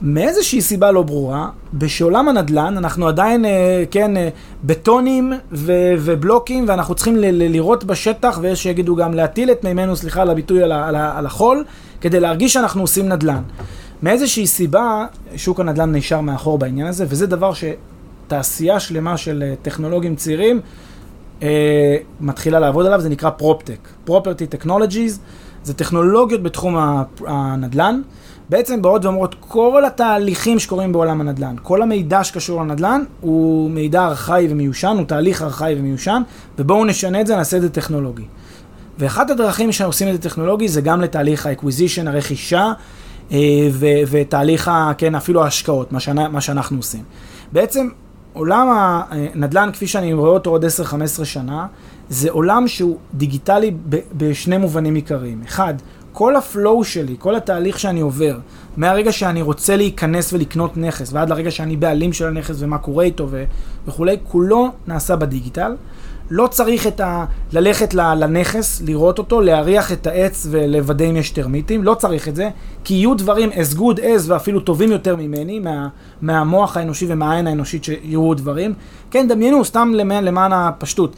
[0.01, 4.29] מאיזושהי סיבה לא ברורה, בשעולם הנדל"ן אנחנו עדיין, אה, כן, אה,
[4.63, 9.95] בטונים ו- ובלוקים, ואנחנו צריכים ל- ל- לראות בשטח, ויש שיגידו גם להטיל את מימינו,
[9.95, 11.63] סליחה על הביטוי, על, על, על החול,
[12.01, 13.41] כדי להרגיש שאנחנו עושים נדל"ן.
[14.03, 20.15] מאיזושהי סיבה, שוק הנדל"ן נשאר מאחור בעניין הזה, וזה דבר שתעשייה שלמה של אה, טכנולוגים
[20.15, 20.61] צעירים
[21.43, 23.87] אה, מתחילה לעבוד עליו, זה נקרא פרופטק.
[24.05, 25.19] פרופרטי טכנולוגיז,
[25.63, 26.75] זה טכנולוגיות בתחום
[27.27, 28.01] הנדל"ן.
[28.49, 34.47] בעצם באות ואומרות, כל התהליכים שקורים בעולם הנדל"ן, כל המידע שקשור לנדל"ן, הוא מידע ארכאי
[34.49, 36.21] ומיושן, הוא תהליך ארכאי ומיושן,
[36.59, 38.25] ובואו נשנה את זה, נעשה את זה טכנולוגי.
[38.99, 42.71] ואחת הדרכים שעושים את זה טכנולוגי זה גם לתהליך ה acquisition, הרכישה,
[43.31, 43.37] אה,
[43.71, 47.03] ו- ותהליך, ה- כן, אפילו ההשקעות, מה, שאנ- מה שאנחנו עושים.
[47.51, 47.87] בעצם
[48.33, 48.67] עולם
[49.09, 50.65] הנדל"ן, כפי שאני רואה אותו עוד 10-15
[51.25, 51.67] שנה,
[52.09, 53.71] זה עולם שהוא דיגיטלי
[54.17, 55.41] בשני מובנים עיקריים.
[55.47, 55.73] אחד,
[56.17, 58.37] כל ה flow שלי, כל התהליך שאני עובר,
[58.77, 63.27] מהרגע שאני רוצה להיכנס ולקנות נכס, ועד לרגע שאני בעלים של הנכס ומה קורה איתו
[63.29, 63.43] ו-
[63.87, 65.75] וכולי, כולו נעשה בדיגיטל.
[66.29, 67.25] לא צריך את ה...
[67.53, 72.49] ללכת לנכס, לראות אותו, להריח את העץ ולוודא אם יש טרמיטים, לא צריך את זה,
[72.83, 75.87] כי יהיו דברים as good as ואפילו טובים יותר ממני, מה,
[76.21, 78.73] מהמוח האנושי ומהעין האנושית שיראו דברים.
[79.11, 81.15] כן, דמיינו, סתם למען, למען הפשטות.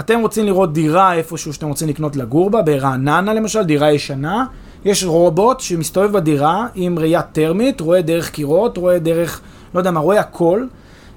[0.00, 4.44] אתם רוצים לראות דירה איפשהו שאתם רוצים לקנות לגור בה, ברעננה למשל, דירה ישנה,
[4.84, 9.40] יש רובוט שמסתובב בדירה עם ראייה טרמית, רואה דרך קירות, רואה דרך,
[9.74, 10.64] לא יודע מה, רואה הכל.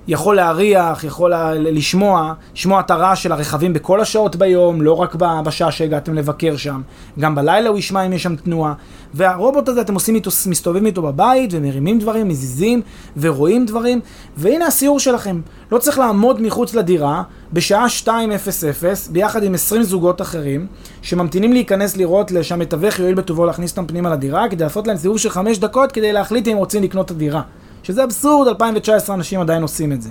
[0.08, 5.72] יכול להריח, יכול לשמוע, לשמוע את הרעש של הרכבים בכל השעות ביום, לא רק בשעה
[5.72, 6.82] שהגעתם לבקר שם,
[7.20, 8.74] גם בלילה הוא ישמע אם יש שם תנועה.
[9.14, 12.82] והרובוט הזה, אתם עושים איתו, מסתובבים איתו בבית, ומרימים דברים, מזיזים,
[13.18, 13.99] ורואים דברים,
[14.38, 15.41] והנה הסיור שלכם.
[15.72, 17.24] לא צריך לעמוד מחוץ לדירה,
[17.54, 20.68] בשעה 2:00, ביחד עם 20 זוגות אחרים,
[21.01, 25.30] שממתינים להיכנס לראות שהמתווך יואיל בטובו להכניס אותם פנימה לדירה, כדי לעשות להם סיבוב של
[25.30, 27.41] 5 דקות, כדי להחליט אם רוצים לקנות את הדירה.
[27.84, 30.09] שזה אבסורד, 2019 אנשים עדיין עושים את זה.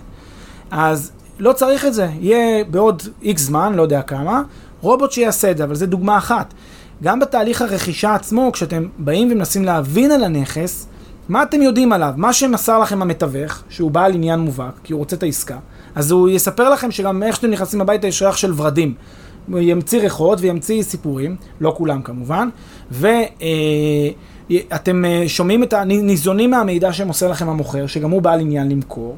[0.70, 4.42] אז לא צריך את זה, יהיה בעוד איקס זמן, לא יודע כמה,
[4.80, 6.54] רובוט שיעשה את זה, אבל זו דוגמה אחת.
[7.02, 10.86] גם בתהליך הרכישה עצמו, כשאתם באים ומנסים להבין על הנכס,
[11.28, 12.14] מה אתם יודעים עליו?
[12.16, 15.58] מה שמסר לכם המתווך, שהוא בעל עניין מובהק, כי הוא רוצה את העסקה,
[15.94, 18.94] אז הוא יספר לכם שגם איך שאתם נכנסים הביתה יש ריח של ורדים.
[19.48, 22.48] הוא ימציא ריחות וימציא סיפורים, לא כולם כמובן,
[24.70, 25.84] ואתם שומעים את ה...
[25.84, 29.16] ניזונים מהמידע שמוסר לכם המוכר, שגם הוא בעל עניין למכור,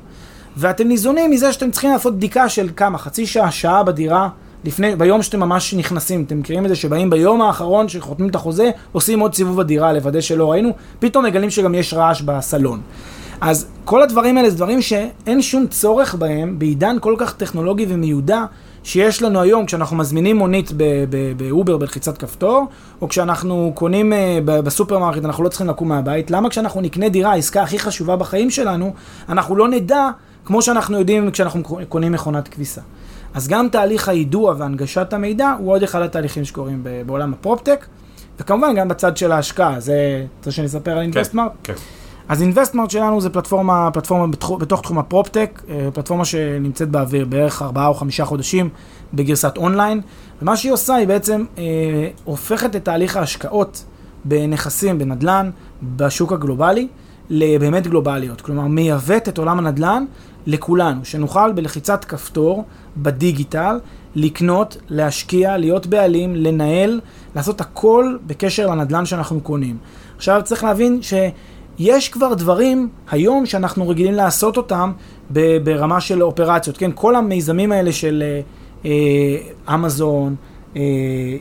[0.56, 4.28] ואתם ניזונים מזה שאתם צריכים לעשות בדיקה של כמה, חצי שעה, שעה בדירה,
[4.64, 8.70] לפני, ביום שאתם ממש נכנסים, אתם מכירים את זה שבאים ביום האחרון שחותמים את החוזה,
[8.92, 12.80] עושים עוד סיבוב בדירה לוודא שלא ראינו, פתאום מגלים שגם יש רעש בסלון.
[13.40, 18.44] אז כל הדברים האלה זה דברים שאין שום צורך בהם בעידן כל כך טכנולוגי ומיודע
[18.84, 20.72] שיש לנו היום כשאנחנו מזמינים מונית
[21.36, 22.66] באובר בלחיצת כפתור,
[23.00, 24.16] או כשאנחנו קונים אה,
[24.46, 26.30] בסופרמרקט, אנחנו לא צריכים לקום מהבית.
[26.30, 28.94] למה כשאנחנו נקנה דירה, העסקה הכי חשובה בחיים שלנו,
[29.28, 30.08] אנחנו לא נדע
[30.44, 32.80] כמו שאנחנו יודעים כשאנחנו קונים מכונת כביסה.
[33.34, 37.86] אז גם תהליך היידוע והנגשת המידע הוא עוד אחד התהליכים שקורים בעולם ה proptech,
[38.40, 41.52] וכמובן גם בצד של ההשקעה, זה, רוצה שאני אספר על Investmart?
[41.62, 41.80] כן, כן.
[42.28, 45.62] אז Investmart שלנו זה פלטפורמה, פלטפורמה בתחום, בתוך תחום ה proptech,
[45.94, 48.68] פלטפורמה שנמצאת באוויר בערך ארבעה או חמישה חודשים
[49.14, 50.00] בגרסת אונליין,
[50.42, 51.64] ומה שהיא עושה היא בעצם אה,
[52.24, 53.84] הופכת את תהליך ההשקעות
[54.24, 55.50] בנכסים, בנדל"ן,
[55.96, 56.88] בשוק הגלובלי,
[57.30, 58.40] לבאמת גלובליות.
[58.40, 60.04] כלומר, מייבאת את עולם הנדל"ן
[60.46, 62.64] לכולנו, שנוכל בלחיצת כפתור,
[62.96, 63.78] בדיגיטל,
[64.14, 67.00] לקנות, להשקיע, להיות בעלים, לנהל,
[67.36, 69.76] לעשות הכל בקשר לנדל"ן שאנחנו קונים.
[70.16, 71.14] עכשיו צריך להבין ש...
[71.78, 74.92] יש כבר דברים היום שאנחנו רגילים לעשות אותם
[75.64, 76.90] ברמה של אופרציות, כן?
[76.94, 78.22] כל המיזמים האלה של
[79.74, 80.34] אמזון,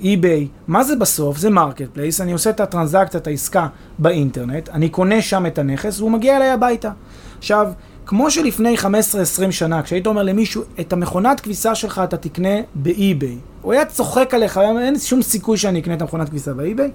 [0.03, 1.37] אי-ביי, מה זה בסוף?
[1.37, 3.67] זה marketplace, אני עושה את הטרנזקציה, את העסקה
[3.99, 6.91] באינטרנט, אני קונה שם את הנכס והוא מגיע אליי הביתה.
[7.37, 7.71] עכשיו,
[8.05, 13.73] כמו שלפני 15-20 שנה, כשהיית אומר למישהו, את המכונת כביסה שלך אתה תקנה באי-ביי, הוא
[13.73, 16.91] היה צוחק עליך, אין שום סיכוי שאני אקנה את המכונת כביסה באי-ביי.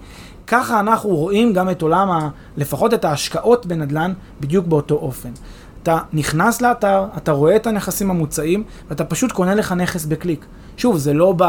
[0.49, 5.31] ככה אנחנו רואים גם את עולם, ה, לפחות את ההשקעות בנדל"ן, בדיוק באותו אופן.
[5.83, 10.47] אתה נכנס לאתר, אתה רואה את הנכסים המוצעים, ואתה פשוט קונה לך נכס בקליק.
[10.77, 11.45] שוב, זה לא ב...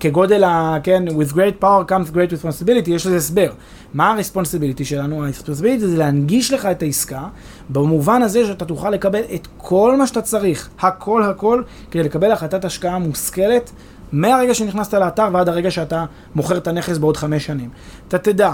[0.00, 0.76] כגודל ה...
[0.82, 3.50] כן, with great power comes great responsibility, יש לזה הסבר.
[3.94, 5.24] מה ה-responsibility שלנו?
[5.24, 7.22] ה-responsibility זה להנגיש לך את העסקה,
[7.68, 12.64] במובן הזה שאתה תוכל לקבל את כל מה שאתה צריך, הכל הכל, כדי לקבל החלטת
[12.64, 13.70] השקעה מושכלת,
[14.12, 16.04] מהרגע שנכנסת לאתר ועד הרגע שאתה
[16.34, 17.70] מוכר את הנכס בעוד חמש שנים.
[18.08, 18.52] אתה תדע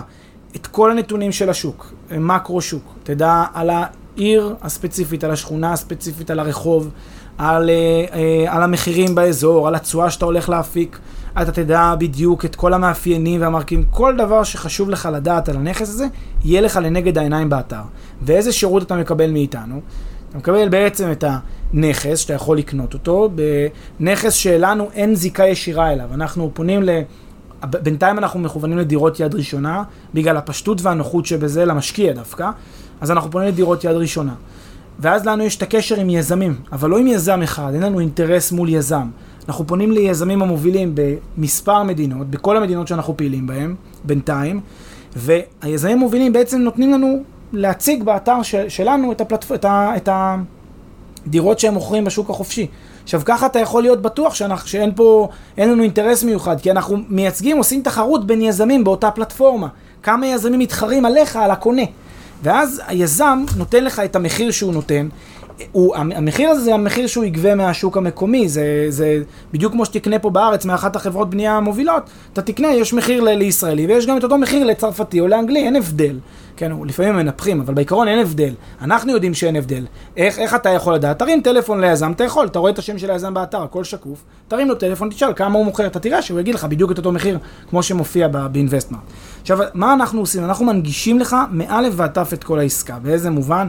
[0.56, 6.38] את כל הנתונים של השוק, מקרו שוק, תדע על העיר הספציפית, על השכונה הספציפית, על
[6.38, 6.90] הרחוב,
[7.38, 8.16] על, uh, uh,
[8.50, 10.98] על המחירים באזור, על התשואה שאתה הולך להפיק,
[11.42, 16.06] אתה תדע בדיוק את כל המאפיינים והמרכיבים, כל דבר שחשוב לך לדעת על הנכס הזה,
[16.44, 17.82] יהיה לך לנגד העיניים באתר.
[18.22, 19.80] ואיזה שירות אתה מקבל מאיתנו?
[20.28, 21.24] אתה מקבל בעצם את
[21.74, 23.30] הנכס שאתה יכול לקנות אותו,
[24.00, 26.08] בנכס שלנו אין זיקה ישירה אליו.
[26.14, 26.90] אנחנו פונים ל...
[27.64, 29.82] בינתיים אנחנו מכוונים לדירות יד ראשונה,
[30.14, 32.50] בגלל הפשטות והנוחות שבזה, למשקיע דווקא,
[33.00, 34.34] אז אנחנו פונים לדירות יד ראשונה.
[34.98, 38.52] ואז לנו יש את הקשר עם יזמים, אבל לא עם יזם אחד, אין לנו אינטרס
[38.52, 39.08] מול יזם.
[39.48, 44.60] אנחנו פונים ליזמים המובילים במספר מדינות, בכל המדינות שאנחנו פעילים בהן, בינתיים,
[45.16, 49.52] והיזמים המובילים בעצם נותנים לנו להציג באתר של, שלנו את, הפלטפ...
[49.52, 49.92] את, ה...
[49.96, 50.08] את
[51.26, 52.66] הדירות שהם מוכרים בשוק החופשי.
[53.02, 56.98] עכשיו ככה אתה יכול להיות בטוח שאנחנו, שאין פה, אין לנו אינטרס מיוחד, כי אנחנו
[57.08, 59.68] מייצגים, עושים תחרות בין יזמים באותה פלטפורמה.
[60.02, 61.82] כמה יזמים מתחרים עליך, על הקונה.
[62.42, 65.08] ואז היזם נותן לך את המחיר שהוא נותן.
[65.72, 70.30] הוא, המחיר הזה זה המחיר שהוא יגבה מהשוק המקומי, זה, זה בדיוק כמו שתקנה פה
[70.30, 72.02] בארץ מאחת החברות בנייה המובילות,
[72.32, 75.76] אתה תקנה, יש מחיר ל- לישראלי ויש גם את אותו מחיר לצרפתי או לאנגלי, אין
[75.76, 76.18] הבדל.
[76.56, 78.54] כן, לפעמים מנפחים, אבל בעיקרון אין הבדל.
[78.82, 79.84] אנחנו יודעים שאין הבדל.
[80.16, 81.18] איך, איך אתה יכול לדעת?
[81.18, 84.68] תרים טלפון ליזם, אתה יכול, אתה רואה את השם של היזם באתר, הכל שקוף, תרים
[84.68, 87.38] לו טלפון, תשאל כמה הוא מוכר, אתה תראה שהוא יגיד לך בדיוק את אותו מחיר
[87.70, 89.02] כמו שמופיע באינבסטמארט.
[89.42, 90.44] עכשיו, מה אנחנו עושים?
[90.44, 92.98] אנחנו מנגישים לך מאלף ועד תף את כל העסקה.
[93.02, 93.68] באיזה מובן?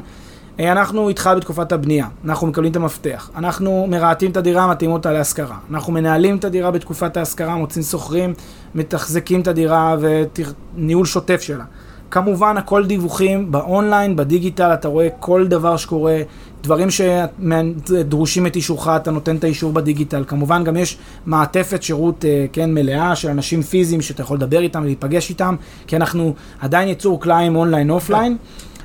[0.59, 5.11] אה, אנחנו איתך בתקופת הבנייה, אנחנו מקבלים את המפתח, אנחנו מרהטים את הדירה, מתאימים אותה
[5.11, 8.33] להשכרה, אנחנו מנהלים את הדירה בתקופת ההשכרה, מוצאים שוכרים,
[8.75, 11.63] מתחזקים את הדירה וניהול שוטף שלה.
[12.11, 16.21] כמובן, הכל דיווחים באונליין, בדיגיטל, אתה רואה כל דבר שקורה,
[16.63, 20.23] דברים שדרושים את אישורך, אתה נותן את האישור בדיגיטל.
[20.27, 24.81] כמובן, גם יש מעטפת שירות, אה, כן, מלאה של אנשים פיזיים שאתה יכול לדבר איתם
[24.81, 25.55] ולהיפגש איתם,
[25.87, 28.37] כי אנחנו עדיין יצור כלאיים online offline,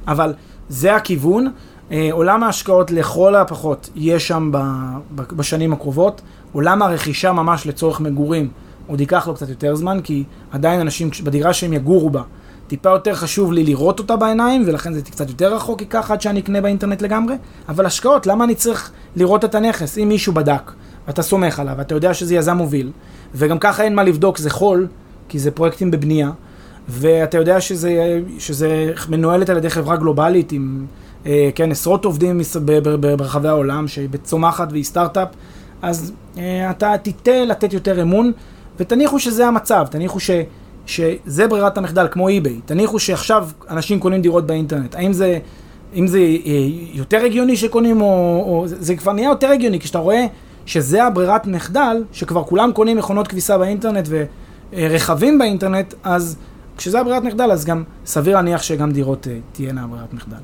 [0.06, 0.32] אבל
[0.68, 1.48] זה הכיוון.
[1.92, 4.50] אה, עולם ההשקעות לכל הפחות יהיה שם
[5.16, 6.20] בשנים הקרובות.
[6.52, 8.48] עולם הרכישה ממש לצורך מגורים
[8.88, 12.22] עוד ייקח לו קצת יותר זמן, כי עדיין אנשים בדירה שהם יגורו בה,
[12.66, 16.40] טיפה יותר חשוב לי לראות אותה בעיניים, ולכן זה קצת יותר רחוק ייקח עד שאני
[16.40, 17.34] אקנה באינטרנט לגמרי.
[17.68, 19.98] אבל השקעות, למה אני צריך לראות את הנכס?
[19.98, 20.72] אם מישהו בדק,
[21.06, 22.90] ואתה סומך עליו, ואתה יודע שזה יזם מוביל,
[23.34, 24.86] וגם ככה אין מה לבדוק, זה חול,
[25.28, 26.30] כי זה פרויקטים בבנייה,
[26.88, 30.86] ואתה יודע שזה, שזה מנוהלת על ידי חברה גלובלית עם,
[31.26, 32.40] אה, כן, עשרות עובדים
[33.00, 35.28] ברחבי העולם, שהיא בצומחת והיא סטארט-אפ,
[35.82, 38.32] אז אה, אתה תיטה לתת יותר אמון,
[38.80, 40.30] ותניחו שזה המצב, תניחו ש...
[40.86, 42.60] שזה ברירת המחדל, כמו אי-ביי.
[42.66, 44.94] תניחו שעכשיו אנשים קונים דירות באינטרנט.
[44.94, 45.38] האם זה,
[45.94, 46.52] אם זה אה,
[46.92, 48.06] יותר הגיוני שקונים, או,
[48.46, 48.64] או...
[48.66, 50.26] זה כבר נהיה יותר הגיוני, כשאתה רואה
[50.66, 54.08] שזה הברירת מחדל, שכבר כולם קונים מכונות כביסה באינטרנט
[54.72, 56.36] ורכבים באינטרנט, אז
[56.78, 60.36] כשזה הברירת מחדל, אז גם סביר להניח שגם דירות אה, תהיינה ברירת מחדל.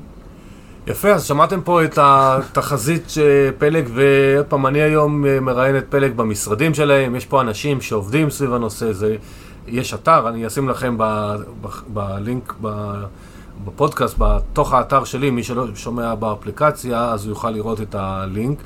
[0.87, 3.13] יפה, אז שמעתם פה את התחזית
[3.57, 8.29] פלג, ועוד פעם, אני היום אה, מראיין את פלג במשרדים שלהם, יש פה אנשים שעובדים
[8.29, 9.15] סביב הנושא, זה,
[9.67, 12.93] יש אתר, אני אשים לכם ב, ב, בלינק ב,
[13.65, 18.59] בפודקאסט, בתוך האתר שלי, מי שלא שומע באפליקציה, אז הוא יוכל לראות את הלינק.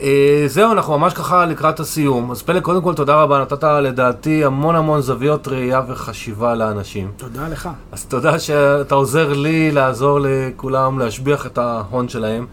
[0.00, 2.30] אה, זהו, אנחנו ממש ככה לקראת הסיום.
[2.30, 7.10] אז פלג, קודם כל תודה רבה, נתת לדעתי המון המון זוויות ראייה וחשיבה לאנשים.
[7.16, 7.68] תודה לך.
[7.92, 12.46] אז תודה שאתה עוזר לי לעזור לכולם להשביח את ההון שלהם.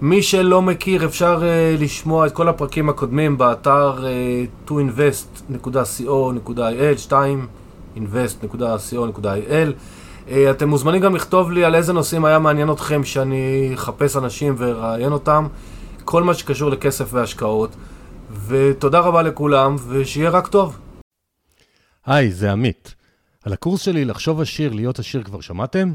[0.00, 1.44] מי שלא מכיר, אפשר uh,
[1.82, 4.02] לשמוע את כל הפרקים הקודמים באתר uh,
[4.70, 9.72] toinvest.co.il, 2invest.co.il.
[10.28, 14.54] Uh, אתם מוזמנים גם לכתוב לי על איזה נושאים היה מעניין אתכם שאני אחפש אנשים
[14.58, 15.46] ואראיין אותם.
[16.04, 17.70] כל מה שקשור לכסף והשקעות.
[18.46, 20.78] ותודה רבה לכולם, ושיהיה רק טוב.
[22.06, 22.94] היי, זה עמית.
[23.42, 25.94] על הקורס שלי לחשוב עשיר, להיות עשיר כבר שמעתם?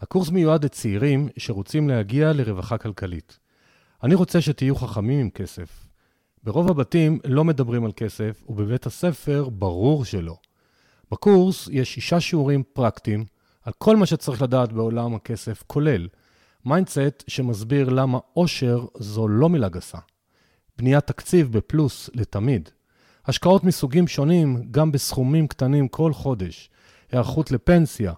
[0.00, 3.38] הקורס מיועד לצעירים שרוצים להגיע לרווחה כלכלית.
[4.02, 5.86] אני רוצה שתהיו חכמים עם כסף.
[6.44, 10.36] ברוב הבתים לא מדברים על כסף, ובבית הספר ברור שלא.
[11.10, 13.24] בקורס יש שישה שיעורים פרקטיים
[13.62, 16.08] על כל מה שצריך לדעת בעולם הכסף, כולל
[16.64, 19.98] mindset שמסביר למה עושר זו לא מילה גסה.
[20.78, 22.68] בניית תקציב בפלוס לתמיד.
[23.26, 26.70] השקעות מסוגים שונים, גם בסכומים קטנים כל חודש.
[27.12, 28.12] היערכות לפנסיה.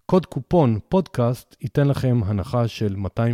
[0.07, 3.27] קוד קופון פודקאסט ייתן לכם הנחה של 200